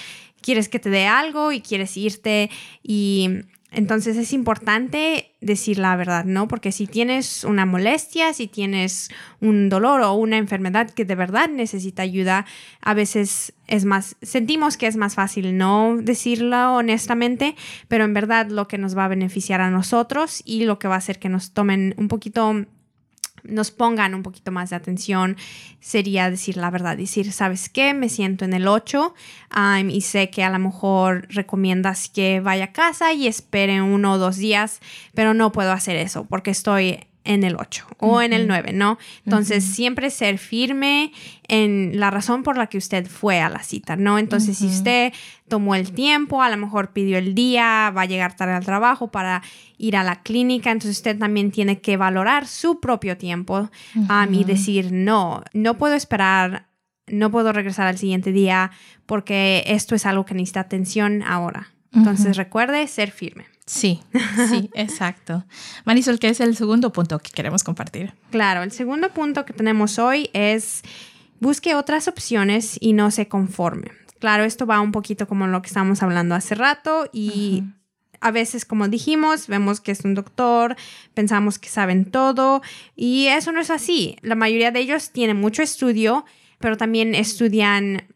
quieres 0.45 0.69
que 0.69 0.79
te 0.79 0.91
dé 0.91 1.07
algo 1.07 1.53
y 1.53 1.61
quieres 1.61 1.97
irte 1.97 2.51
y 2.83 3.31
entonces 3.73 4.17
es 4.17 4.33
importante 4.33 5.33
decir 5.41 5.79
la 5.79 5.97
verdad, 5.97 6.25
¿no? 6.25 6.47
Porque 6.47 6.71
si 6.71 6.87
tienes 6.87 7.43
una 7.43 7.67
molestia, 7.67 8.33
si 8.33 8.47
tienes 8.47 9.11
un 9.41 9.69
dolor 9.69 10.01
o 10.03 10.13
una 10.13 10.37
enfermedad 10.37 10.91
que 10.91 11.05
de 11.05 11.17
verdad 11.17 11.49
necesita 11.49 12.03
ayuda, 12.03 12.47
a 12.81 12.95
veces 12.95 13.53
es 13.67 13.85
más, 13.85 14.17
sentimos 14.23 14.77
que 14.77 14.87
es 14.87 14.97
más 14.97 15.17
fácil 15.17 15.57
no 15.57 15.97
decirlo 16.01 16.75
honestamente, 16.75 17.57
pero 17.89 18.05
en 18.05 18.15
verdad 18.15 18.47
lo 18.49 18.69
que 18.69 18.79
nos 18.79 18.97
va 18.97 19.07
a 19.07 19.09
beneficiar 19.09 19.61
a 19.61 19.71
nosotros 19.71 20.43
y 20.45 20.65
lo 20.65 20.79
que 20.79 20.87
va 20.87 20.95
a 20.95 20.99
hacer 20.99 21.19
que 21.19 21.29
nos 21.29 21.53
tomen 21.53 21.95
un 21.99 22.07
poquito 22.07 22.65
nos 23.45 23.71
pongan 23.71 24.15
un 24.15 24.23
poquito 24.23 24.51
más 24.51 24.71
de 24.71 24.77
atención 24.77 25.37
sería 25.81 26.31
decir 26.31 26.57
la 26.57 26.71
verdad, 26.71 26.97
decir, 26.97 27.31
¿sabes 27.33 27.69
qué? 27.69 27.95
Me 27.95 28.09
siento 28.09 28.45
en 28.45 28.55
el 28.55 28.67
8 28.67 29.15
y 29.89 30.01
sé 30.01 30.31
que 30.31 30.43
a 30.43 30.51
lo 30.51 30.59
mejor 30.59 31.27
recomiendas 31.29 32.09
que 32.09 32.41
vaya 32.41 32.65
a 32.65 32.73
casa 32.73 33.13
y 33.13 33.27
espere 33.27 33.83
uno 33.83 34.13
o 34.13 34.19
dos 34.19 34.37
días, 34.37 34.81
pero 35.15 35.35
no 35.35 35.53
puedo 35.53 35.73
hacer 35.73 35.97
eso 35.97 36.25
porque 36.25 36.51
estoy 36.51 37.07
en 37.25 37.43
el 37.43 37.57
8 37.57 37.87
o 37.99 38.21
en 38.21 38.33
el 38.33 38.47
9, 38.47 38.73
¿no? 38.73 38.99
Entonces, 39.25 39.65
siempre 39.65 40.11
ser 40.11 40.39
firme 40.39 41.13
en 41.49 41.99
la 41.99 42.11
razón 42.11 42.43
por 42.43 42.57
la 42.57 42.67
que 42.67 42.79
usted 42.79 43.07
fue 43.07 43.41
a 43.41 43.49
la 43.49 43.63
cita, 43.63 43.97
¿no? 43.97 44.19
Entonces, 44.19 44.59
si 44.59 44.67
usted 44.67 45.13
tomó 45.49 45.75
el 45.75 45.93
tiempo, 45.93 46.43
a 46.43 46.51
lo 46.51 46.57
mejor 46.57 46.93
pidió 46.93 47.19
el 47.19 47.35
día, 47.35 47.91
va 47.97 48.03
a 48.03 48.07
llegar 48.07 48.37
tarde 48.37 48.53
al 48.53 48.65
trabajo 48.65 49.11
para 49.11 49.43
ir 49.79 49.97
a 49.97 50.05
la 50.05 50.23
clínica, 50.23 50.71
entonces 50.71 50.99
usted 50.99 51.19
también 51.19 51.51
tiene 51.51 51.81
que 51.81 51.97
valorar 51.97 52.47
su 52.47 52.81
propio 52.81 53.17
tiempo 53.17 53.71
y 54.31 54.45
decir, 54.45 54.93
no, 54.93 55.43
no 55.53 55.79
puedo 55.79 55.95
esperar, 55.95 56.69
no 57.07 57.31
puedo 57.31 57.53
regresar 57.53 57.87
al 57.87 57.99
siguiente 57.99 58.33
día 58.33 58.71
porque 59.07 59.65
esto 59.67 59.95
es 59.95 60.07
algo 60.07 60.25
que 60.25 60.35
necesita 60.35 60.61
atención 60.61 61.23
ahora. 61.23 61.75
Entonces, 61.93 62.37
recuerde 62.37 62.87
ser 62.87 63.11
firme. 63.11 63.47
Sí, 63.67 64.03
sí, 64.51 64.71
exacto. 64.75 65.45
Marisol, 65.85 66.19
¿qué 66.19 66.29
es 66.29 66.41
el 66.41 66.57
segundo 66.57 66.93
punto 66.93 67.19
que 67.19 67.31
queremos 67.31 67.65
compartir? 67.65 68.13
Claro, 68.31 68.63
el 68.63 68.73
segundo 68.73 69.11
punto 69.11 69.45
que 69.45 69.53
tenemos 69.53 69.99
hoy 69.99 70.31
es 70.33 70.83
busque 71.41 71.75
otras 71.75 72.09
opciones 72.09 72.77
y 72.81 72.93
no 72.93 73.11
se 73.11 73.29
conforme. 73.29 73.91
Claro, 74.19 74.45
esto 74.45 74.67
va 74.67 74.81
un 74.81 74.93
poquito 74.93 75.27
como 75.27 75.47
lo 75.47 75.61
que 75.63 75.69
estábamos 75.69 76.03
hablando 76.03 76.35
hace 76.35 76.55
rato 76.55 77.09
y 77.13 77.65
a 78.21 78.31
veces, 78.31 78.65
como 78.65 78.89
dijimos, 78.89 79.49
vemos 79.49 79.81
que 79.81 79.93
es 79.93 80.01
un 80.01 80.15
doctor, 80.15 80.77
pensamos 81.13 81.59
que 81.59 81.69
saben 81.69 82.11
todo 82.11 82.63
y 82.97 83.27
eso 83.27 83.53
no 83.53 83.61
es 83.61 83.71
así. 83.71 84.17
La 84.23 84.35
mayoría 84.35 84.71
de 84.71 84.81
ellos 84.81 85.11
tienen 85.11 85.37
mucho 85.37 85.63
estudio, 85.63 86.25
pero 86.59 86.79
también 86.79 87.15
estudian 87.15 88.09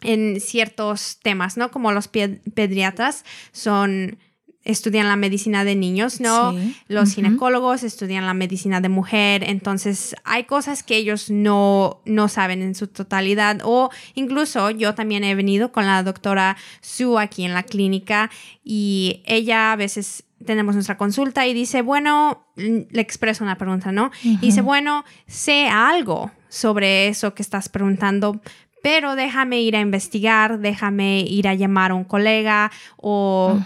en 0.00 0.40
ciertos 0.40 1.20
temas, 1.22 1.56
¿no? 1.56 1.70
Como 1.70 1.92
los 1.92 2.08
pediatras 2.08 3.24
son 3.52 4.18
estudian 4.64 5.08
la 5.08 5.16
medicina 5.16 5.64
de 5.64 5.74
niños, 5.74 6.20
¿no? 6.20 6.54
Los 6.88 7.14
ginecólogos 7.14 7.82
estudian 7.82 8.26
la 8.26 8.34
medicina 8.34 8.80
de 8.80 8.88
mujer, 8.88 9.42
entonces 9.44 10.14
hay 10.24 10.44
cosas 10.44 10.82
que 10.82 10.96
ellos 10.96 11.30
no, 11.30 12.02
no 12.04 12.28
saben 12.28 12.62
en 12.62 12.74
su 12.74 12.86
totalidad. 12.86 13.60
O 13.64 13.90
incluso 14.14 14.70
yo 14.70 14.94
también 14.94 15.24
he 15.24 15.34
venido 15.34 15.72
con 15.72 15.86
la 15.86 16.02
doctora 16.02 16.56
Sue 16.80 17.22
aquí 17.22 17.44
en 17.44 17.54
la 17.54 17.62
clínica 17.62 18.30
y 18.62 19.22
ella 19.24 19.72
a 19.72 19.76
veces 19.76 20.24
tenemos 20.44 20.74
nuestra 20.74 20.96
consulta 20.96 21.46
y 21.46 21.54
dice, 21.54 21.82
bueno, 21.82 22.46
le 22.56 23.00
expreso 23.00 23.44
una 23.44 23.56
pregunta, 23.56 23.92
¿no? 23.92 24.10
Y 24.22 24.38
dice, 24.38 24.62
bueno, 24.62 25.04
sé 25.26 25.68
algo 25.68 26.30
sobre 26.48 27.08
eso 27.08 27.34
que 27.34 27.42
estás 27.42 27.68
preguntando, 27.68 28.40
pero 28.82 29.16
déjame 29.16 29.60
ir 29.60 29.76
a 29.76 29.80
investigar, 29.80 30.58
déjame 30.58 31.20
ir 31.20 31.48
a 31.48 31.54
llamar 31.54 31.90
a 31.90 31.94
un 31.94 32.04
colega 32.04 32.70
o, 32.96 33.58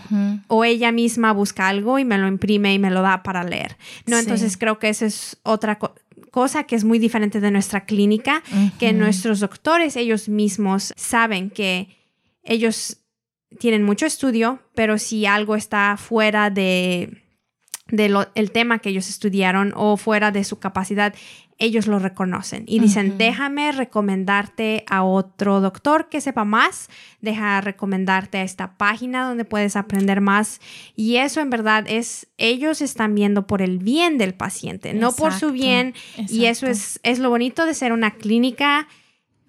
o 0.49 0.65
ella 0.65 0.93
misma 0.93 1.33
busca 1.33 1.69
algo 1.69 1.99
y 1.99 2.05
me 2.05 2.19
lo 2.19 2.29
imprime 2.29 2.75
y 2.75 2.79
me 2.79 2.91
lo 2.91 3.03
da 3.03 3.23
para 3.23 3.45
leer. 3.45 3.77
¿no? 4.07 4.19
Entonces 4.19 4.57
creo 4.57 4.79
que 4.79 4.89
esa 4.89 5.07
es 5.07 5.37
otra 5.43 5.79
cosa 6.31 6.65
que 6.65 6.77
es 6.77 6.85
muy 6.85 6.99
diferente 6.99 7.41
de 7.41 7.51
nuestra 7.51 7.85
clínica, 7.85 8.43
que 8.79 8.93
nuestros 8.93 9.41
doctores 9.41 9.97
ellos 9.97 10.29
mismos 10.29 10.93
saben 10.97 11.51
que 11.51 11.97
ellos 12.43 12.99
tienen 13.59 13.85
mucho 13.85 14.07
estudio, 14.07 14.59
pero 14.75 14.99
si 14.99 15.27
algo 15.27 15.55
está 15.55 15.97
fuera 15.97 16.51
de 16.51 17.21
del 17.89 18.51
tema 18.51 18.79
que 18.79 18.89
ellos 18.89 19.09
estudiaron 19.09 19.73
o 19.77 19.97
fuera 19.97 20.31
de 20.31 20.43
su 20.43 20.59
capacidad, 20.59 21.15
ellos 21.59 21.87
lo 21.87 21.99
reconocen 21.99 22.65
y 22.67 22.81
dicen, 22.81 23.17
déjame 23.19 23.73
recomendarte 23.73 24.85
a 24.89 25.05
otro 25.05 25.61
doctor 25.61 26.09
que 26.09 26.21
sepa 26.21 26.45
más, 26.45 26.89
deja 27.21 27.61
recomendarte 27.61 28.39
a 28.39 28.43
esta 28.43 28.77
página 28.77 29.27
donde 29.29 29.45
puedes 29.45 29.77
aprender 29.77 30.21
más. 30.21 30.61
Y 30.97 31.17
eso 31.17 31.41
en 31.41 31.51
verdad 31.51 31.85
es, 31.87 32.27
ellos 32.39 32.81
están 32.83 33.15
viendo 33.15 33.47
por 33.47 33.63
el 33.63 33.79
bien 33.79 34.19
del 34.19 34.35
paciente, 34.35 34.95
no 34.95 35.13
por 35.13 35.33
su 35.33 35.53
bien. 35.53 35.95
Y 36.29 36.47
eso 36.47 36.67
es, 36.67 37.01
es 37.03 37.19
lo 37.19 37.31
bonito 37.31 37.65
de 37.67 37.75
ser 37.75 37.93
una 37.93 38.13
clínica 38.13 38.89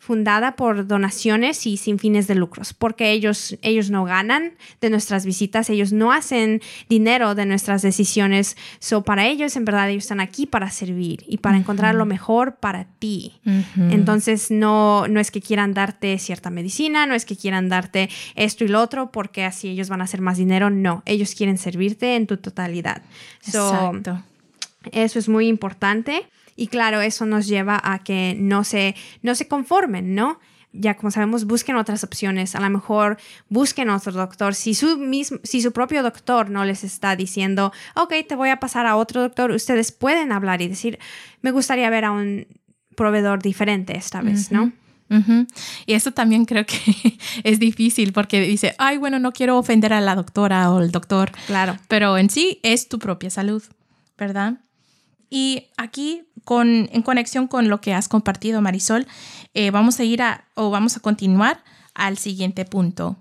fundada 0.06 0.56
por 0.56 0.86
donaciones 0.86 1.66
y 1.66 1.78
sin 1.78 1.98
fines 1.98 2.28
de 2.28 2.36
lucros, 2.36 2.74
porque 2.74 3.12
ellos, 3.12 3.58
ellos 3.64 3.90
no 3.90 4.06
ganan 4.06 4.54
de 4.80 4.92
nuestras 4.92 5.26
visitas, 5.26 5.68
ellos 5.72 5.94
no 5.94 6.12
hacen 6.12 6.62
dinero 6.88 7.34
de 7.34 7.48
nuestras 7.48 7.82
decisiones. 7.82 8.56
So, 8.78 9.04
para 9.04 9.26
ellos, 9.26 9.56
en 9.56 9.66
verdad, 9.66 9.90
ellos 9.90 10.04
están 10.04 10.20
aquí 10.20 10.46
para 10.46 10.70
servir 10.70 11.24
y 11.28 11.38
para 11.38 11.58
encontrar 11.58 11.96
lo 11.96 12.06
mejor 12.06 12.58
para 12.58 12.86
ti. 13.00 13.34
Entonces, 13.90 14.52
no, 14.52 15.08
no 15.08 15.20
es 15.20 15.32
que 15.32 15.42
quieran 15.42 15.74
darte 15.74 16.20
cierta 16.20 16.52
medicina, 16.52 17.08
no 17.08 17.16
es 17.16 17.26
que 17.26 17.36
quieran 17.36 17.68
darte 17.68 18.10
esto 18.36 18.64
y 18.64 18.68
lo 18.68 18.82
otro, 18.84 19.12
porque 19.12 19.44
así 19.44 19.70
ellos 19.70 19.90
van 19.90 20.02
a 20.02 20.04
hacer 20.04 20.22
más 20.22 20.38
dinero. 20.38 20.70
No, 20.70 21.02
ellos 21.08 21.34
quieren 21.34 21.58
servirte 21.58 22.16
en 22.16 22.28
tu 22.28 22.38
totalidad. 22.38 23.02
Exacto. 23.48 24.22
Eso 24.92 25.18
es 25.18 25.28
muy 25.28 25.48
importante. 25.48 26.28
Y 26.56 26.68
claro, 26.68 27.02
eso 27.02 27.26
nos 27.26 27.48
lleva 27.48 27.82
a 27.84 28.00
que 28.00 28.36
no 28.40 28.64
se, 28.64 28.96
no 29.22 29.36
se 29.36 29.48
conformen, 29.48 30.16
¿no? 30.16 30.40
ya 30.78 30.96
como 30.96 31.12
sabemos, 31.12 31.46
busquen 31.46 31.76
otras 31.76 32.04
opciones. 32.04 32.56
A 32.56 32.60
lo 32.60 32.70
mejor 32.70 33.18
busquen 33.50 33.90
otro 33.90 34.12
doctor. 34.12 34.56
Si 34.56 34.74
su, 34.74 34.98
mismo, 34.98 35.40
si 35.44 35.62
su 35.62 35.72
propio 35.72 36.04
doctor 36.04 36.50
no 36.50 36.66
les 36.66 36.84
está 36.84 37.16
diciendo, 37.16 37.72
ok, 37.96 38.14
te 38.28 38.36
voy 38.36 38.50
a 38.50 38.60
pasar 38.60 38.86
a 38.86 38.96
otro 38.96 39.22
doctor, 39.22 39.52
ustedes 39.52 39.92
pueden 39.92 40.32
hablar 40.32 40.62
y 40.62 40.68
decir, 40.68 41.00
me 41.42 41.52
gustaría 41.52 41.90
ver 41.90 42.06
a 42.06 42.12
un 42.12 42.48
proveedor 42.96 43.42
diferente 43.42 43.98
esta 43.98 44.22
vez, 44.22 44.52
¿no? 44.52 44.72
Y 45.86 45.94
eso 45.94 46.12
también 46.12 46.46
creo 46.46 46.66
que 46.66 46.78
es 47.44 47.60
difícil 47.60 48.12
porque 48.12 48.42
dice, 48.42 48.76
ay, 48.78 48.98
bueno, 48.98 49.20
no 49.20 49.32
quiero 49.32 49.58
ofender 49.58 49.94
a 49.94 50.02
la 50.02 50.16
doctora 50.16 50.72
o 50.72 50.82
el 50.82 50.92
doctor. 50.92 51.32
Claro. 51.48 51.78
Pero 51.88 52.18
en 52.18 52.30
sí 52.30 52.60
es 52.64 52.90
tu 52.90 53.00
propia 53.00 53.30
salud, 53.30 53.64
¿verdad? 54.18 54.65
Y 55.30 55.68
aquí, 55.78 56.24
con, 56.44 56.90
en 56.92 57.02
conexión 57.02 57.48
con 57.48 57.68
lo 57.70 57.82
que 57.82 57.94
has 57.94 58.08
compartido, 58.08 58.62
Marisol, 58.62 59.08
eh, 59.54 59.72
vamos 59.72 60.00
a 60.00 60.04
ir 60.04 60.22
a, 60.22 60.46
o 60.56 60.70
vamos 60.70 60.98
a 60.98 61.00
continuar 61.00 61.64
al 61.94 62.18
siguiente 62.18 62.66
punto. 62.66 63.18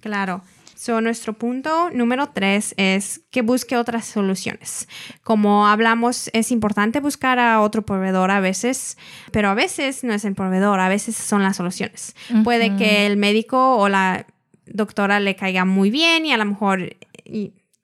Claro. 0.00 0.42
So, 0.74 1.00
nuestro 1.00 1.34
punto 1.34 1.90
número 1.90 2.30
tres 2.30 2.74
es 2.76 3.20
que 3.30 3.42
busque 3.42 3.76
otras 3.76 4.04
soluciones. 4.04 4.88
Como 5.22 5.68
hablamos, 5.68 6.28
es 6.32 6.50
importante 6.50 6.98
buscar 6.98 7.38
a 7.38 7.60
otro 7.60 7.86
proveedor 7.86 8.32
a 8.32 8.40
veces, 8.40 8.98
pero 9.30 9.48
a 9.48 9.54
veces 9.54 10.02
no 10.02 10.12
es 10.12 10.24
el 10.24 10.34
proveedor, 10.34 10.80
a 10.80 10.88
veces 10.88 11.14
son 11.14 11.44
las 11.44 11.58
soluciones. 11.58 12.16
Puede 12.42 12.76
que 12.76 13.06
el 13.06 13.16
médico 13.16 13.76
o 13.76 13.88
la 13.88 14.26
doctora 14.66 15.20
le 15.20 15.36
caiga 15.36 15.64
muy 15.64 15.90
bien 15.90 16.26
y 16.26 16.32
a 16.32 16.36
lo 16.36 16.46
mejor 16.46 16.96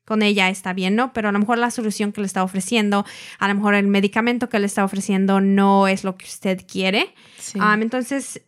con 0.08 0.22
ella 0.22 0.48
está 0.48 0.72
bien, 0.72 0.96
¿no? 0.96 1.12
Pero 1.12 1.28
a 1.28 1.32
lo 1.32 1.38
mejor 1.38 1.58
la 1.58 1.70
solución 1.70 2.12
que 2.12 2.22
le 2.22 2.26
está 2.26 2.42
ofreciendo, 2.42 3.04
a 3.38 3.46
lo 3.46 3.54
mejor 3.54 3.74
el 3.74 3.88
medicamento 3.88 4.48
que 4.48 4.58
le 4.58 4.64
está 4.64 4.82
ofreciendo 4.82 5.42
no 5.42 5.86
es 5.86 6.02
lo 6.02 6.16
que 6.16 6.24
usted 6.24 6.64
quiere. 6.66 7.14
Um, 7.54 7.82
entonces, 7.82 8.40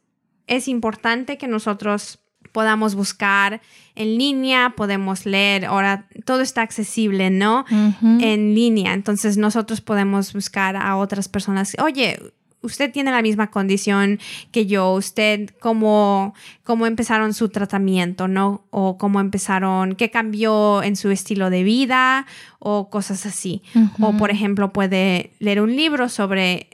es 0.47 0.69
importante 0.69 1.37
que 1.37 1.49
nosotros 1.49 2.21
podamos 2.53 2.95
buscar 2.95 3.61
en 3.95 4.17
línea, 4.17 4.73
podemos 4.75 5.27
leer, 5.27 5.67
ahora 5.67 6.09
todo 6.25 6.41
está 6.41 6.63
accesible, 6.63 7.29
¿no? 7.29 7.67
En 8.01 8.55
línea, 8.55 8.95
entonces 8.95 9.37
nosotros 9.37 9.83
podemos 9.83 10.33
buscar 10.33 10.77
a 10.77 10.97
otras 10.97 11.29
personas, 11.29 11.77
oye, 11.79 12.19
usted 12.63 12.93
tiene 12.93 13.11
la 13.11 13.23
misma 13.23 13.51
condición 13.51 14.19
que 14.53 14.67
yo, 14.67 14.93
usted 14.93 15.51
cómo, 15.61 16.35
cómo 16.63 16.87
empezaron 16.87 17.35
su 17.35 17.49
tratamiento, 17.49 18.29
¿no? 18.29 18.67
O 18.71 18.99
cómo 18.99 19.21
empezaron, 19.21 19.95
qué 19.95 20.11
cambió 20.11 20.83
en 20.83 20.97
su 20.97 21.11
estilo 21.11 21.51
de 21.51 21.63
vida 21.63 22.27
o 22.59 22.91
cosas 22.91 23.27
así. 23.27 23.63
O 24.01 24.17
por 24.17 24.31
ejemplo, 24.31 24.73
puede 24.73 25.33
leer 25.39 25.61
un 25.61 25.75
libro 25.75 26.09
sobre, 26.09 26.69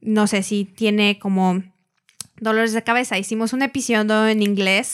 no 0.00 0.26
sé 0.26 0.42
si 0.42 0.64
tiene 0.64 1.18
como 1.18 1.62
dolores 2.40 2.72
de 2.72 2.82
cabeza. 2.82 3.18
Hicimos 3.18 3.52
un 3.52 3.62
episodio 3.62 4.26
en 4.26 4.42
inglés 4.42 4.88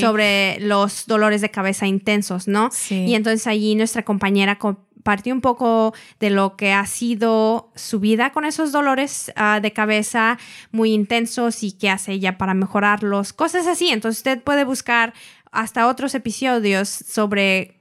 sobre 0.00 0.58
los 0.60 1.06
dolores 1.06 1.40
de 1.40 1.50
cabeza 1.50 1.86
intensos, 1.86 2.46
¿no? 2.46 2.70
Y 2.88 3.14
entonces 3.14 3.46
allí 3.46 3.74
nuestra 3.74 4.04
compañera 4.04 4.58
compartió 5.02 5.34
un 5.34 5.40
poco 5.40 5.94
de 6.20 6.30
lo 6.30 6.56
que 6.56 6.72
ha 6.72 6.86
sido 6.86 7.72
su 7.74 7.98
vida 7.98 8.30
con 8.30 8.44
esos 8.44 8.70
dolores 8.70 9.32
ah, 9.34 9.58
de 9.60 9.72
cabeza 9.72 10.38
muy 10.70 10.92
intensos 10.92 11.64
y 11.64 11.72
qué 11.72 11.90
hace 11.90 12.12
ella 12.12 12.38
para 12.38 12.54
mejorarlos, 12.54 13.32
cosas 13.32 13.66
así. 13.66 13.88
Entonces 13.88 14.20
usted 14.20 14.40
puede 14.40 14.64
buscar 14.64 15.12
hasta 15.50 15.88
otros 15.88 16.14
episodios 16.14 16.88
sobre 16.88 17.80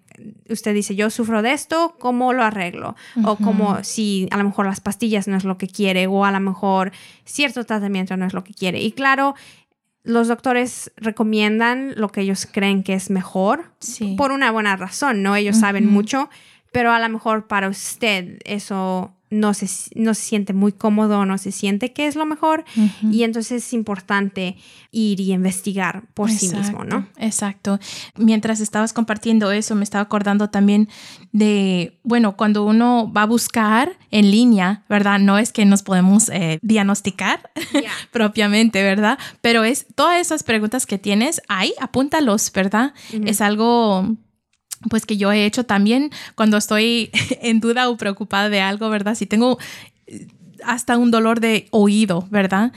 usted 0.49 0.73
dice, 0.73 0.95
yo 0.95 1.09
sufro 1.09 1.43
de 1.43 1.53
esto, 1.53 1.95
¿cómo 1.99 2.33
lo 2.33 2.43
arreglo? 2.43 2.95
O 3.23 3.37
como 3.37 3.83
si 3.83 4.27
a 4.31 4.37
lo 4.37 4.43
mejor 4.43 4.65
las 4.65 4.79
pastillas 4.79 5.27
no 5.27 5.37
es 5.37 5.43
lo 5.43 5.57
que 5.57 5.67
quiere 5.67 6.07
o 6.07 6.25
a 6.25 6.31
lo 6.31 6.39
mejor 6.39 6.91
cierto 7.23 7.63
tratamiento 7.63 8.17
no 8.17 8.25
es 8.25 8.33
lo 8.33 8.43
que 8.43 8.53
quiere. 8.53 8.81
Y 8.81 8.91
claro, 8.91 9.35
los 10.03 10.27
doctores 10.27 10.91
recomiendan 10.97 11.93
lo 11.95 12.09
que 12.09 12.21
ellos 12.21 12.47
creen 12.51 12.83
que 12.83 12.93
es 12.93 13.09
mejor 13.09 13.71
por 14.17 14.31
una 14.31 14.51
buena 14.51 14.75
razón, 14.75 15.21
¿no? 15.21 15.35
Ellos 15.35 15.57
saben 15.57 15.87
mucho, 15.87 16.29
pero 16.71 16.91
a 16.91 16.99
lo 16.99 17.09
mejor 17.09 17.47
para 17.47 17.69
usted 17.69 18.39
eso 18.45 19.13
no 19.31 19.53
se, 19.53 19.67
no 19.95 20.13
se 20.13 20.21
siente 20.21 20.53
muy 20.53 20.73
cómodo, 20.73 21.25
no 21.25 21.37
se 21.37 21.53
siente 21.53 21.93
que 21.93 22.05
es 22.05 22.15
lo 22.15 22.25
mejor 22.25 22.65
y 23.09 23.23
entonces 23.23 23.65
es 23.65 23.73
importante 23.73 24.57
ir 24.91 25.21
y 25.21 25.31
investigar 25.31 26.03
por 26.13 26.29
sí 26.29 26.53
mismo, 26.53 26.83
¿no? 26.83 27.07
Exacto. 27.17 27.79
Mientras 28.17 28.59
estabas 28.59 28.91
compartiendo 28.91 29.53
eso, 29.53 29.73
me 29.73 29.85
estaba 29.85 30.03
acordando 30.03 30.49
también 30.49 30.89
de, 31.31 31.97
bueno, 32.03 32.35
cuando 32.35 32.65
uno 32.65 33.09
va 33.11 33.21
a 33.21 33.25
buscar 33.25 33.97
en 34.11 34.29
línea, 34.29 34.83
¿verdad? 34.89 35.17
No 35.17 35.37
es 35.37 35.53
que 35.53 35.63
nos 35.63 35.81
podemos 35.81 36.27
eh, 36.27 36.59
diagnosticar 36.61 37.51
propiamente, 38.11 38.83
¿verdad? 38.83 39.17
Pero 39.39 39.63
es 39.63 39.87
todas 39.95 40.19
esas 40.19 40.43
preguntas 40.43 40.85
que 40.85 40.97
tienes 40.97 41.41
ahí, 41.47 41.73
apúntalos, 41.79 42.51
¿verdad? 42.51 42.93
Es 43.25 43.39
algo 43.39 44.17
pues 44.89 45.05
que 45.05 45.17
yo 45.17 45.31
he 45.31 45.45
hecho 45.45 45.65
también 45.65 46.11
cuando 46.35 46.57
estoy 46.57 47.11
en 47.41 47.59
duda 47.59 47.89
o 47.89 47.97
preocupada 47.97 48.49
de 48.49 48.61
algo, 48.61 48.89
¿verdad? 48.89 49.15
Si 49.15 49.25
tengo 49.25 49.57
eh, 50.07 50.27
hasta 50.63 50.97
un 50.97 51.11
dolor 51.11 51.39
de 51.39 51.67
oído, 51.71 52.27
¿verdad? 52.29 52.71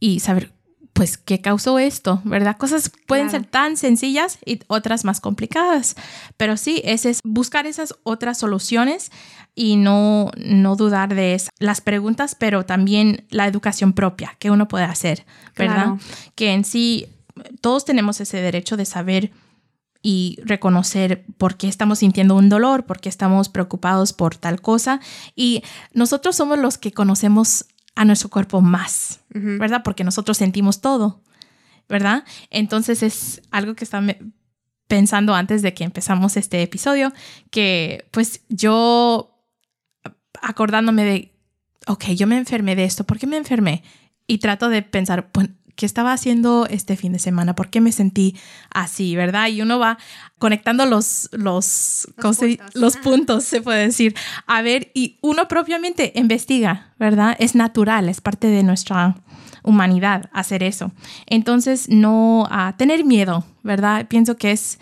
Y 0.00 0.20
saber, 0.20 0.52
pues, 0.92 1.16
¿qué 1.16 1.40
causó 1.40 1.78
esto? 1.78 2.20
¿Verdad? 2.24 2.56
Cosas 2.56 2.90
pueden 3.06 3.30
ser 3.30 3.44
tan 3.44 3.76
sencillas 3.76 4.38
y 4.44 4.60
otras 4.66 5.04
más 5.04 5.20
complicadas, 5.20 5.96
pero 6.36 6.56
sí, 6.56 6.82
ese 6.84 7.10
es 7.10 7.20
buscar 7.24 7.66
esas 7.66 7.94
otras 8.02 8.38
soluciones 8.38 9.10
y 9.54 9.76
no, 9.76 10.30
no 10.36 10.76
dudar 10.76 11.14
de 11.14 11.40
las 11.58 11.80
preguntas, 11.80 12.34
pero 12.34 12.64
también 12.64 13.24
la 13.30 13.46
educación 13.46 13.92
propia 13.92 14.36
que 14.38 14.50
uno 14.50 14.68
puede 14.68 14.84
hacer, 14.84 15.24
¿verdad? 15.56 15.94
Que 16.34 16.52
en 16.52 16.64
sí 16.64 17.06
todos 17.60 17.84
tenemos 17.84 18.20
ese 18.20 18.40
derecho 18.40 18.76
de 18.76 18.84
saber 18.84 19.30
y 20.02 20.38
reconocer 20.44 21.24
por 21.38 21.56
qué 21.56 21.68
estamos 21.68 22.00
sintiendo 22.00 22.34
un 22.34 22.48
dolor, 22.48 22.84
por 22.84 23.00
qué 23.00 23.08
estamos 23.08 23.48
preocupados 23.48 24.12
por 24.12 24.36
tal 24.36 24.60
cosa. 24.60 25.00
Y 25.36 25.62
nosotros 25.94 26.34
somos 26.36 26.58
los 26.58 26.76
que 26.76 26.92
conocemos 26.92 27.66
a 27.94 28.04
nuestro 28.04 28.28
cuerpo 28.28 28.60
más, 28.60 29.20
¿verdad? 29.30 29.82
Porque 29.84 30.02
nosotros 30.02 30.38
sentimos 30.38 30.80
todo, 30.80 31.22
¿verdad? 31.88 32.24
Entonces 32.50 33.02
es 33.02 33.42
algo 33.50 33.74
que 33.74 33.84
estaba 33.84 34.06
pensando 34.88 35.34
antes 35.34 35.62
de 35.62 35.72
que 35.72 35.84
empezamos 35.84 36.36
este 36.36 36.62
episodio, 36.62 37.12
que 37.50 38.06
pues 38.10 38.42
yo 38.48 39.46
acordándome 40.40 41.04
de, 41.04 41.32
ok, 41.86 42.06
yo 42.08 42.26
me 42.26 42.36
enfermé 42.36 42.76
de 42.76 42.84
esto, 42.84 43.04
¿por 43.04 43.18
qué 43.18 43.26
me 43.26 43.36
enfermé? 43.36 43.82
Y 44.26 44.38
trato 44.38 44.68
de 44.68 44.82
pensar, 44.82 45.30
¿qué 45.76 45.86
estaba 45.86 46.12
haciendo 46.12 46.66
este 46.68 46.96
fin 46.96 47.12
de 47.12 47.18
semana? 47.18 47.54
¿Por 47.54 47.70
qué 47.70 47.80
me 47.80 47.92
sentí 47.92 48.36
así, 48.70 49.16
verdad? 49.16 49.48
Y 49.48 49.62
uno 49.62 49.78
va 49.78 49.98
conectando 50.38 50.86
los, 50.86 51.28
los, 51.32 52.08
los, 52.16 52.38
puntos. 52.38 52.74
los 52.74 52.96
puntos, 53.02 53.44
se 53.44 53.60
puede 53.60 53.86
decir. 53.86 54.14
A 54.46 54.62
ver, 54.62 54.90
y 54.94 55.18
uno 55.22 55.48
propiamente 55.48 56.12
investiga, 56.14 56.92
¿verdad? 56.98 57.36
Es 57.38 57.54
natural, 57.54 58.08
es 58.08 58.20
parte 58.20 58.48
de 58.48 58.62
nuestra 58.62 59.16
humanidad 59.62 60.28
hacer 60.32 60.62
eso. 60.62 60.92
Entonces, 61.26 61.88
no 61.88 62.46
a 62.50 62.76
tener 62.76 63.04
miedo, 63.04 63.44
¿verdad? 63.62 64.06
Pienso 64.08 64.36
que 64.36 64.52
es 64.52 64.78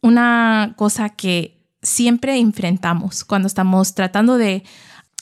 una 0.00 0.74
cosa 0.76 1.10
que 1.10 1.56
siempre 1.82 2.36
enfrentamos 2.38 3.24
cuando 3.24 3.48
estamos 3.48 3.94
tratando 3.94 4.38
de 4.38 4.64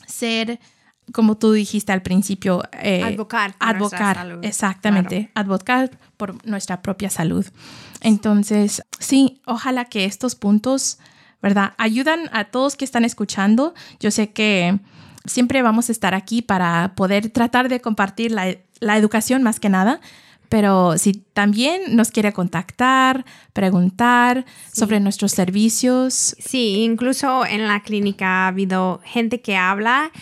ser 0.07 0.61
como 1.13 1.37
tú 1.37 1.53
dijiste 1.53 1.93
al 1.93 2.03
principio, 2.03 2.63
eh, 2.73 3.03
advocar. 3.03 3.55
Advocar, 3.59 4.39
exactamente, 4.43 5.31
advocar 5.35 5.91
por 6.17 6.45
nuestra 6.47 6.83
propia 6.83 7.11
salud. 7.11 7.47
Entonces, 8.01 8.83
sí, 8.99 9.41
ojalá 9.47 9.85
que 9.87 10.05
estos 10.05 10.35
puntos, 10.35 10.99
¿verdad? 11.43 11.75
Ayudan 11.79 12.31
a 12.33 12.45
todos 12.45 12.77
que 12.77 12.85
están 12.85 13.05
escuchando. 13.05 13.75
Yo 14.01 14.11
sé 14.11 14.33
que 14.33 14.79
siempre 15.25 15.63
vamos 15.63 15.89
a 15.89 15.93
estar 15.93 16.15
aquí 16.15 16.43
para 16.43 16.95
poder 16.95 17.31
tratar 17.31 17.69
de 17.69 17.81
compartir 17.81 18.31
la, 18.31 18.57
la 18.81 18.97
educación 18.97 19.43
más 19.43 19.61
que 19.61 19.69
nada, 19.69 20.01
pero 20.49 20.99
si 20.99 21.15
también 21.15 21.97
nos 21.97 22.11
quiere 22.11 22.33
contactar, 22.33 23.25
preguntar 23.53 24.45
sobre 24.73 25.01
nuestros 25.01 25.33
servicios. 25.33 26.37
Sí, 26.39 26.85
incluso 26.85 27.45
en 27.45 27.67
la 27.67 27.83
clínica 27.83 28.45
ha 28.45 28.49
habido 28.49 29.01
gente 29.05 29.41
que 29.41 29.57
habla, 29.57 30.13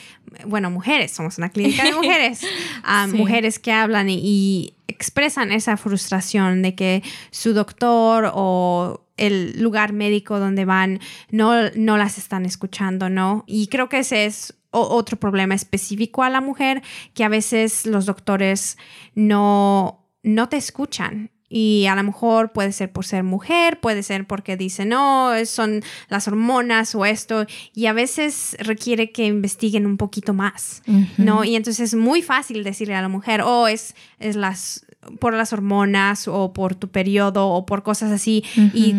bueno, 0.46 0.70
mujeres, 0.70 1.12
somos 1.12 1.38
una 1.38 1.50
clínica 1.50 1.84
de 1.84 1.94
mujeres, 1.94 2.40
ah, 2.84 3.06
mujeres 3.06 3.58
que 3.58 3.72
hablan 3.72 4.08
y, 4.10 4.74
expresan 4.88 5.52
esa 5.52 5.76
frustración 5.78 6.62
de 6.62 6.74
que 6.74 7.02
su 7.30 7.54
doctor 7.54 8.30
o 8.34 9.06
el 9.16 9.60
lugar 9.60 9.92
médico 9.92 10.38
donde 10.38 10.64
van 10.64 11.00
no, 11.30 11.70
no 11.74 11.96
las 11.96 12.18
están 12.18 12.44
escuchando, 12.44 13.08
¿no? 13.08 13.42
Y 13.46 13.66
creo 13.68 13.88
que 13.88 14.00
ese 14.00 14.26
es 14.26 14.54
otro 14.70 15.18
problema 15.18 15.54
específico 15.54 16.22
a 16.22 16.30
la 16.30 16.40
mujer, 16.40 16.82
que 17.14 17.24
a 17.24 17.28
veces 17.28 17.86
los 17.86 18.06
doctores 18.06 18.76
no 19.14 20.02
no 20.22 20.48
te 20.48 20.56
escuchan. 20.56 21.30
Y 21.54 21.84
a 21.86 21.94
lo 21.94 22.02
mejor 22.02 22.52
puede 22.52 22.72
ser 22.72 22.90
por 22.90 23.04
ser 23.04 23.24
mujer, 23.24 23.78
puede 23.78 24.02
ser 24.02 24.26
porque 24.26 24.56
dicen, 24.56 24.88
no, 24.88 25.32
son 25.44 25.82
las 26.08 26.26
hormonas 26.26 26.94
o 26.94 27.04
esto. 27.04 27.46
Y 27.74 27.86
a 27.86 27.92
veces 27.92 28.56
requiere 28.58 29.12
que 29.12 29.26
investiguen 29.26 29.84
un 29.84 29.98
poquito 29.98 30.32
más, 30.32 30.82
¿no? 31.18 31.44
Y 31.44 31.56
entonces 31.56 31.92
es 31.92 31.94
muy 31.94 32.22
fácil 32.22 32.64
decirle 32.64 32.94
a 32.94 33.02
la 33.02 33.08
mujer, 33.08 33.42
oh, 33.42 33.68
es, 33.68 33.94
es 34.18 34.34
las 34.34 34.86
por 35.18 35.34
las 35.34 35.52
hormonas 35.52 36.28
o 36.28 36.52
por 36.52 36.74
tu 36.74 36.88
periodo 36.88 37.48
o 37.48 37.66
por 37.66 37.82
cosas 37.82 38.12
así 38.12 38.44
y 38.72 38.94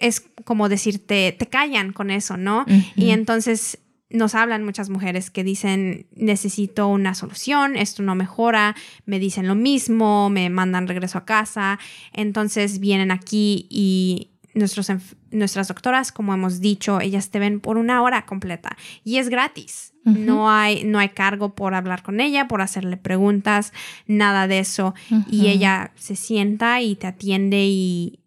es 0.00 0.22
como 0.44 0.68
decirte, 0.68 1.36
te 1.38 1.46
callan 1.46 1.92
con 1.92 2.10
eso, 2.10 2.36
¿no? 2.36 2.64
Y 2.96 3.10
entonces 3.10 3.78
nos 4.10 4.34
hablan 4.34 4.64
muchas 4.64 4.88
mujeres 4.88 5.30
que 5.30 5.44
dicen, 5.44 6.06
necesito 6.14 6.88
una 6.88 7.14
solución, 7.14 7.76
esto 7.76 8.02
no 8.02 8.14
mejora, 8.14 8.74
me 9.04 9.18
dicen 9.18 9.46
lo 9.46 9.54
mismo, 9.54 10.30
me 10.30 10.48
mandan 10.50 10.88
regreso 10.88 11.18
a 11.18 11.24
casa, 11.24 11.78
entonces 12.12 12.80
vienen 12.80 13.10
aquí 13.10 13.66
y 13.70 14.30
nuestros, 14.54 14.90
nuestras 15.30 15.68
doctoras, 15.68 16.10
como 16.10 16.34
hemos 16.34 16.60
dicho, 16.60 17.00
ellas 17.00 17.30
te 17.30 17.38
ven 17.38 17.60
por 17.60 17.76
una 17.76 18.02
hora 18.02 18.24
completa 18.24 18.76
y 19.04 19.18
es 19.18 19.28
gratis. 19.28 19.94
No 20.04 20.50
hay, 20.50 20.84
no 20.84 20.98
hay 20.98 21.10
cargo 21.10 21.54
por 21.54 21.74
hablar 21.74 22.02
con 22.02 22.20
ella, 22.20 22.48
por 22.48 22.62
hacerle 22.62 22.96
preguntas, 22.96 23.74
nada 24.06 24.48
de 24.48 24.60
eso. 24.60 24.94
Y 25.30 25.48
ella 25.48 25.92
se 25.96 26.16
sienta 26.16 26.80
y 26.80 26.94
te 26.94 27.06
atiende 27.06 27.66
y 27.66 28.20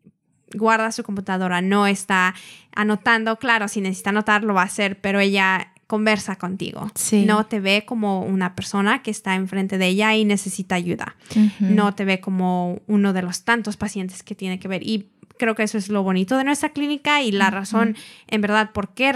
guarda 0.54 0.91
su 0.91 1.02
computadora, 1.02 1.62
no 1.62 1.88
está 1.88 2.36
anotando, 2.76 3.38
claro, 3.38 3.67
si 3.67 3.82
necesita 3.82 4.12
anotar 4.12 4.44
lo 4.44 4.54
va 4.54 4.62
a 4.62 4.65
hacer, 4.65 5.00
pero 5.00 5.20
ella 5.20 5.70
conversa 5.91 6.38
contigo. 6.38 6.89
No 7.25 7.47
te 7.47 7.60
ve 7.60 7.84
como 7.86 8.21
una 8.21 8.56
persona 8.56 9.04
que 9.04 9.12
está 9.12 9.36
enfrente 9.36 9.77
de 9.77 9.88
ella 9.88 10.15
y 10.15 10.23
necesita 10.23 10.75
ayuda. 10.75 11.17
No 11.60 11.93
te 11.95 12.06
ve 12.06 12.21
como 12.21 12.80
uno 12.88 13.12
de 13.12 13.21
los 13.21 13.43
tantos 13.43 13.75
pacientes 13.75 14.23
que 14.23 14.34
tiene 14.34 14.58
que 14.58 14.69
ver. 14.69 14.84
Y 14.88 15.10
creo 15.38 15.54
que 15.54 15.63
eso 15.63 15.77
es 15.77 15.89
lo 15.89 16.01
bonito 16.01 16.38
de 16.38 16.45
nuestra 16.45 16.69
clínica 16.69 17.21
y 17.21 17.34
la 17.34 17.49
razón, 17.49 17.97
en 18.27 18.39
verdad, 18.39 18.71
por 18.71 18.93
qué 18.93 19.12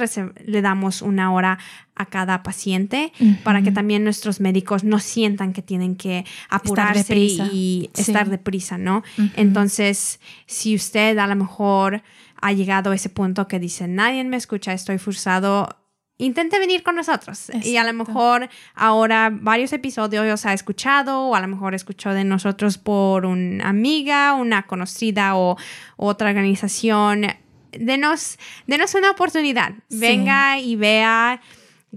le 0.45 0.61
damos 0.61 1.01
una 1.01 1.31
hora 1.31 1.59
a 1.95 2.07
cada 2.07 2.43
paciente 2.43 3.13
para 3.45 3.61
que 3.61 3.71
también 3.71 4.03
nuestros 4.03 4.41
médicos 4.41 4.83
no 4.83 4.99
sientan 4.99 5.53
que 5.53 5.61
tienen 5.61 5.95
que 5.95 6.25
apurarse 6.49 7.15
y 7.15 7.89
estar 7.95 8.29
deprisa, 8.29 8.77
¿no? 8.77 9.01
Entonces, 9.37 10.19
si 10.45 10.75
usted 10.75 11.17
a 11.19 11.27
lo 11.27 11.37
mejor 11.37 12.03
ha 12.41 12.51
llegado 12.51 12.91
a 12.91 12.95
ese 12.95 13.07
punto 13.07 13.47
que 13.47 13.59
dice, 13.59 13.87
nadie 13.87 14.25
me 14.25 14.35
escucha, 14.35 14.73
estoy 14.73 14.97
forzado 14.97 15.69
intente 16.17 16.59
venir 16.59 16.83
con 16.83 16.95
nosotros. 16.95 17.51
Y 17.63 17.77
a 17.77 17.83
lo 17.83 17.93
mejor 17.93 18.49
ahora 18.73 19.29
varios 19.31 19.73
episodios 19.73 20.45
ha 20.45 20.53
escuchado 20.53 21.21
o 21.21 21.35
a 21.35 21.41
lo 21.41 21.47
mejor 21.47 21.73
escuchó 21.75 22.13
de 22.13 22.23
nosotros 22.23 22.77
por 22.77 23.25
una 23.25 23.67
amiga, 23.67 24.33
una 24.33 24.63
conocida 24.63 25.35
o 25.35 25.57
otra 25.97 26.29
organización. 26.29 27.27
Denos, 27.71 28.37
denos 28.67 28.95
una 28.95 29.11
oportunidad. 29.11 29.73
Venga 29.89 30.59
y 30.59 30.75
vea 30.75 31.41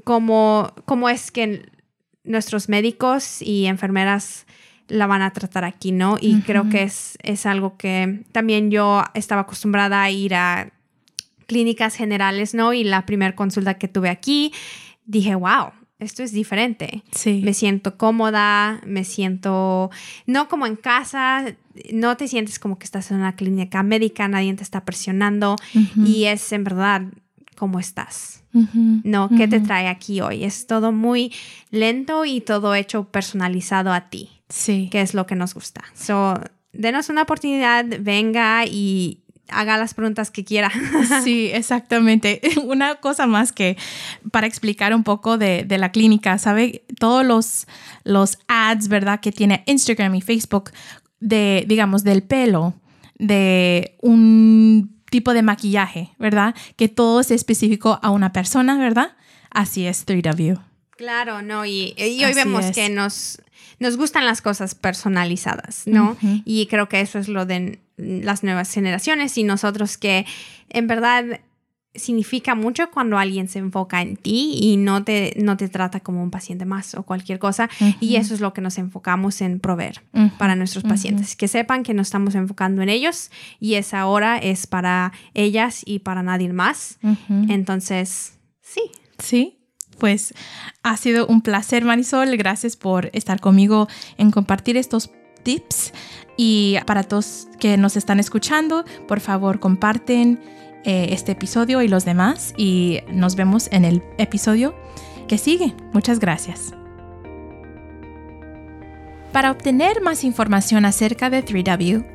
cómo, 0.04 0.72
cómo 0.84 1.08
es 1.08 1.30
que 1.30 1.70
nuestros 2.24 2.68
médicos 2.68 3.40
y 3.40 3.66
enfermeras 3.66 4.46
la 4.88 5.06
van 5.06 5.22
a 5.22 5.32
tratar 5.32 5.64
aquí, 5.64 5.92
¿no? 5.92 6.16
Y 6.20 6.40
creo 6.40 6.68
que 6.70 6.82
es, 6.82 7.18
es 7.22 7.46
algo 7.46 7.76
que 7.76 8.24
también 8.32 8.70
yo 8.70 9.04
estaba 9.14 9.42
acostumbrada 9.42 10.02
a 10.02 10.10
ir 10.10 10.34
a 10.34 10.72
clínicas 11.48 11.96
generales, 11.96 12.54
¿no? 12.54 12.72
Y 12.72 12.84
la 12.84 13.06
primera 13.06 13.34
consulta 13.34 13.74
que 13.74 13.88
tuve 13.88 14.10
aquí, 14.10 14.52
dije, 15.06 15.34
wow, 15.34 15.72
esto 15.98 16.22
es 16.22 16.30
diferente. 16.30 17.02
Sí. 17.10 17.40
Me 17.42 17.54
siento 17.54 17.96
cómoda, 17.96 18.80
me 18.86 19.02
siento 19.02 19.90
no 20.26 20.48
como 20.48 20.66
en 20.66 20.76
casa, 20.76 21.56
no 21.92 22.16
te 22.16 22.28
sientes 22.28 22.58
como 22.58 22.78
que 22.78 22.84
estás 22.84 23.10
en 23.10 23.16
una 23.16 23.34
clínica 23.34 23.82
médica, 23.82 24.28
nadie 24.28 24.54
te 24.54 24.62
está 24.62 24.84
presionando 24.84 25.56
y 25.96 26.24
es 26.24 26.52
en 26.52 26.64
verdad 26.64 27.02
cómo 27.56 27.80
estás. 27.80 28.44
No, 28.52 29.28
¿qué 29.36 29.48
te 29.48 29.60
trae 29.60 29.88
aquí 29.88 30.20
hoy? 30.20 30.44
Es 30.44 30.66
todo 30.66 30.92
muy 30.92 31.32
lento 31.70 32.24
y 32.24 32.40
todo 32.40 32.74
hecho 32.74 33.04
personalizado 33.04 33.92
a 33.92 34.10
ti. 34.10 34.30
Sí. 34.48 34.88
Que 34.90 35.00
es 35.00 35.14
lo 35.14 35.26
que 35.26 35.34
nos 35.34 35.54
gusta. 35.54 35.82
So, 35.94 36.40
denos 36.72 37.08
una 37.08 37.22
oportunidad, 37.22 37.84
venga 38.00 38.64
y 38.66 39.22
haga 39.50 39.76
las 39.76 39.94
preguntas 39.94 40.30
que 40.30 40.44
quiera. 40.44 40.70
Sí, 41.24 41.50
exactamente. 41.52 42.40
Una 42.64 42.96
cosa 42.96 43.26
más 43.26 43.52
que 43.52 43.76
para 44.30 44.46
explicar 44.46 44.94
un 44.94 45.04
poco 45.04 45.38
de, 45.38 45.66
la 45.68 45.90
clínica, 45.92 46.38
¿sabe? 46.38 46.84
Todos 46.98 47.24
los, 47.24 47.66
los 48.04 48.38
ads, 48.48 48.88
¿verdad? 48.88 49.20
Que 49.20 49.32
tiene 49.32 49.62
Instagram 49.66 50.14
y 50.14 50.20
Facebook 50.20 50.70
de, 51.20 51.64
digamos, 51.66 52.04
del 52.04 52.22
pelo, 52.22 52.74
de 53.18 53.96
un 54.00 54.96
tipo 55.10 55.32
de 55.32 55.42
maquillaje, 55.42 56.10
¿verdad? 56.18 56.54
Que 56.76 56.88
todo 56.88 57.20
es 57.20 57.30
específico 57.30 57.98
a 58.02 58.10
una 58.10 58.32
persona, 58.32 58.78
¿verdad? 58.78 59.16
Así 59.50 59.86
es 59.86 60.06
3W. 60.06 60.67
Claro, 60.98 61.42
no, 61.42 61.64
y, 61.64 61.94
hoy 61.96 62.34
vemos 62.34 62.72
que 62.72 62.90
nos, 62.90 63.40
nos 63.78 63.96
gustan 63.96 64.26
las 64.26 64.42
cosas 64.42 64.74
personalizadas, 64.74 65.84
¿no? 65.86 66.16
Y 66.44 66.66
creo 66.66 66.88
que 66.88 67.00
eso 67.00 67.20
es 67.20 67.28
lo 67.28 67.46
de 67.46 67.78
las 67.96 68.42
nuevas 68.42 68.72
generaciones 68.74 69.38
y 69.38 69.44
nosotros 69.44 69.96
que 69.96 70.26
en 70.70 70.88
verdad 70.88 71.40
significa 71.94 72.56
mucho 72.56 72.90
cuando 72.90 73.16
alguien 73.16 73.48
se 73.48 73.60
enfoca 73.60 74.02
en 74.02 74.16
ti 74.16 74.58
y 74.60 74.76
no 74.76 75.04
te, 75.04 75.34
no 75.38 75.56
te 75.56 75.68
trata 75.68 76.00
como 76.00 76.20
un 76.20 76.32
paciente 76.32 76.64
más 76.64 76.96
o 76.96 77.04
cualquier 77.04 77.38
cosa. 77.38 77.70
Y 78.00 78.16
eso 78.16 78.34
es 78.34 78.40
lo 78.40 78.52
que 78.52 78.60
nos 78.60 78.76
enfocamos 78.78 79.40
en 79.40 79.60
proveer 79.60 80.02
para 80.36 80.56
nuestros 80.56 80.82
pacientes. 80.82 81.36
Que 81.36 81.46
sepan 81.46 81.84
que 81.84 81.94
nos 81.94 82.08
estamos 82.08 82.34
enfocando 82.34 82.82
en 82.82 82.88
ellos 82.88 83.30
y 83.60 83.74
esa 83.74 84.06
hora 84.06 84.38
es 84.38 84.66
para 84.66 85.12
ellas 85.34 85.82
y 85.84 86.00
para 86.00 86.24
nadie 86.24 86.52
más. 86.52 86.98
Entonces, 87.48 88.38
sí. 88.60 88.82
Sí. 89.18 89.57
Pues 89.98 90.32
ha 90.82 90.96
sido 90.96 91.26
un 91.26 91.42
placer, 91.42 91.84
Marisol. 91.84 92.36
Gracias 92.36 92.76
por 92.76 93.10
estar 93.12 93.40
conmigo 93.40 93.88
en 94.16 94.30
compartir 94.30 94.76
estos 94.76 95.10
tips. 95.42 95.92
Y 96.36 96.76
para 96.86 97.02
todos 97.02 97.48
que 97.58 97.76
nos 97.76 97.96
están 97.96 98.20
escuchando, 98.20 98.84
por 99.06 99.20
favor 99.20 99.58
comparten 99.58 100.40
eh, 100.84 101.08
este 101.10 101.32
episodio 101.32 101.82
y 101.82 101.88
los 101.88 102.04
demás. 102.04 102.54
Y 102.56 103.00
nos 103.10 103.36
vemos 103.36 103.68
en 103.72 103.84
el 103.84 104.02
episodio 104.18 104.74
que 105.26 105.38
sigue. 105.38 105.74
Muchas 105.92 106.20
gracias. 106.20 106.72
Para 109.32 109.50
obtener 109.50 110.00
más 110.00 110.24
información 110.24 110.84
acerca 110.84 111.30
de 111.30 111.44
3W, 111.44 112.06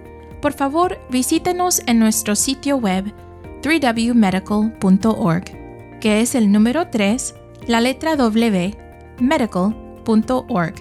por 0.41 0.54
favor 0.54 1.00
visítenos 1.10 1.82
en 1.86 2.00
nuestro 2.00 2.36
sitio 2.36 2.78
web 2.78 3.13
3wmedical.org, 3.62 6.00
que 6.02 6.22
es 6.22 6.36
el 6.36 6.52
número 6.52 6.89
3, 6.89 7.36
la 7.67 7.82
letra 7.82 8.15
W, 8.15 8.76
medical.org. 9.19 10.76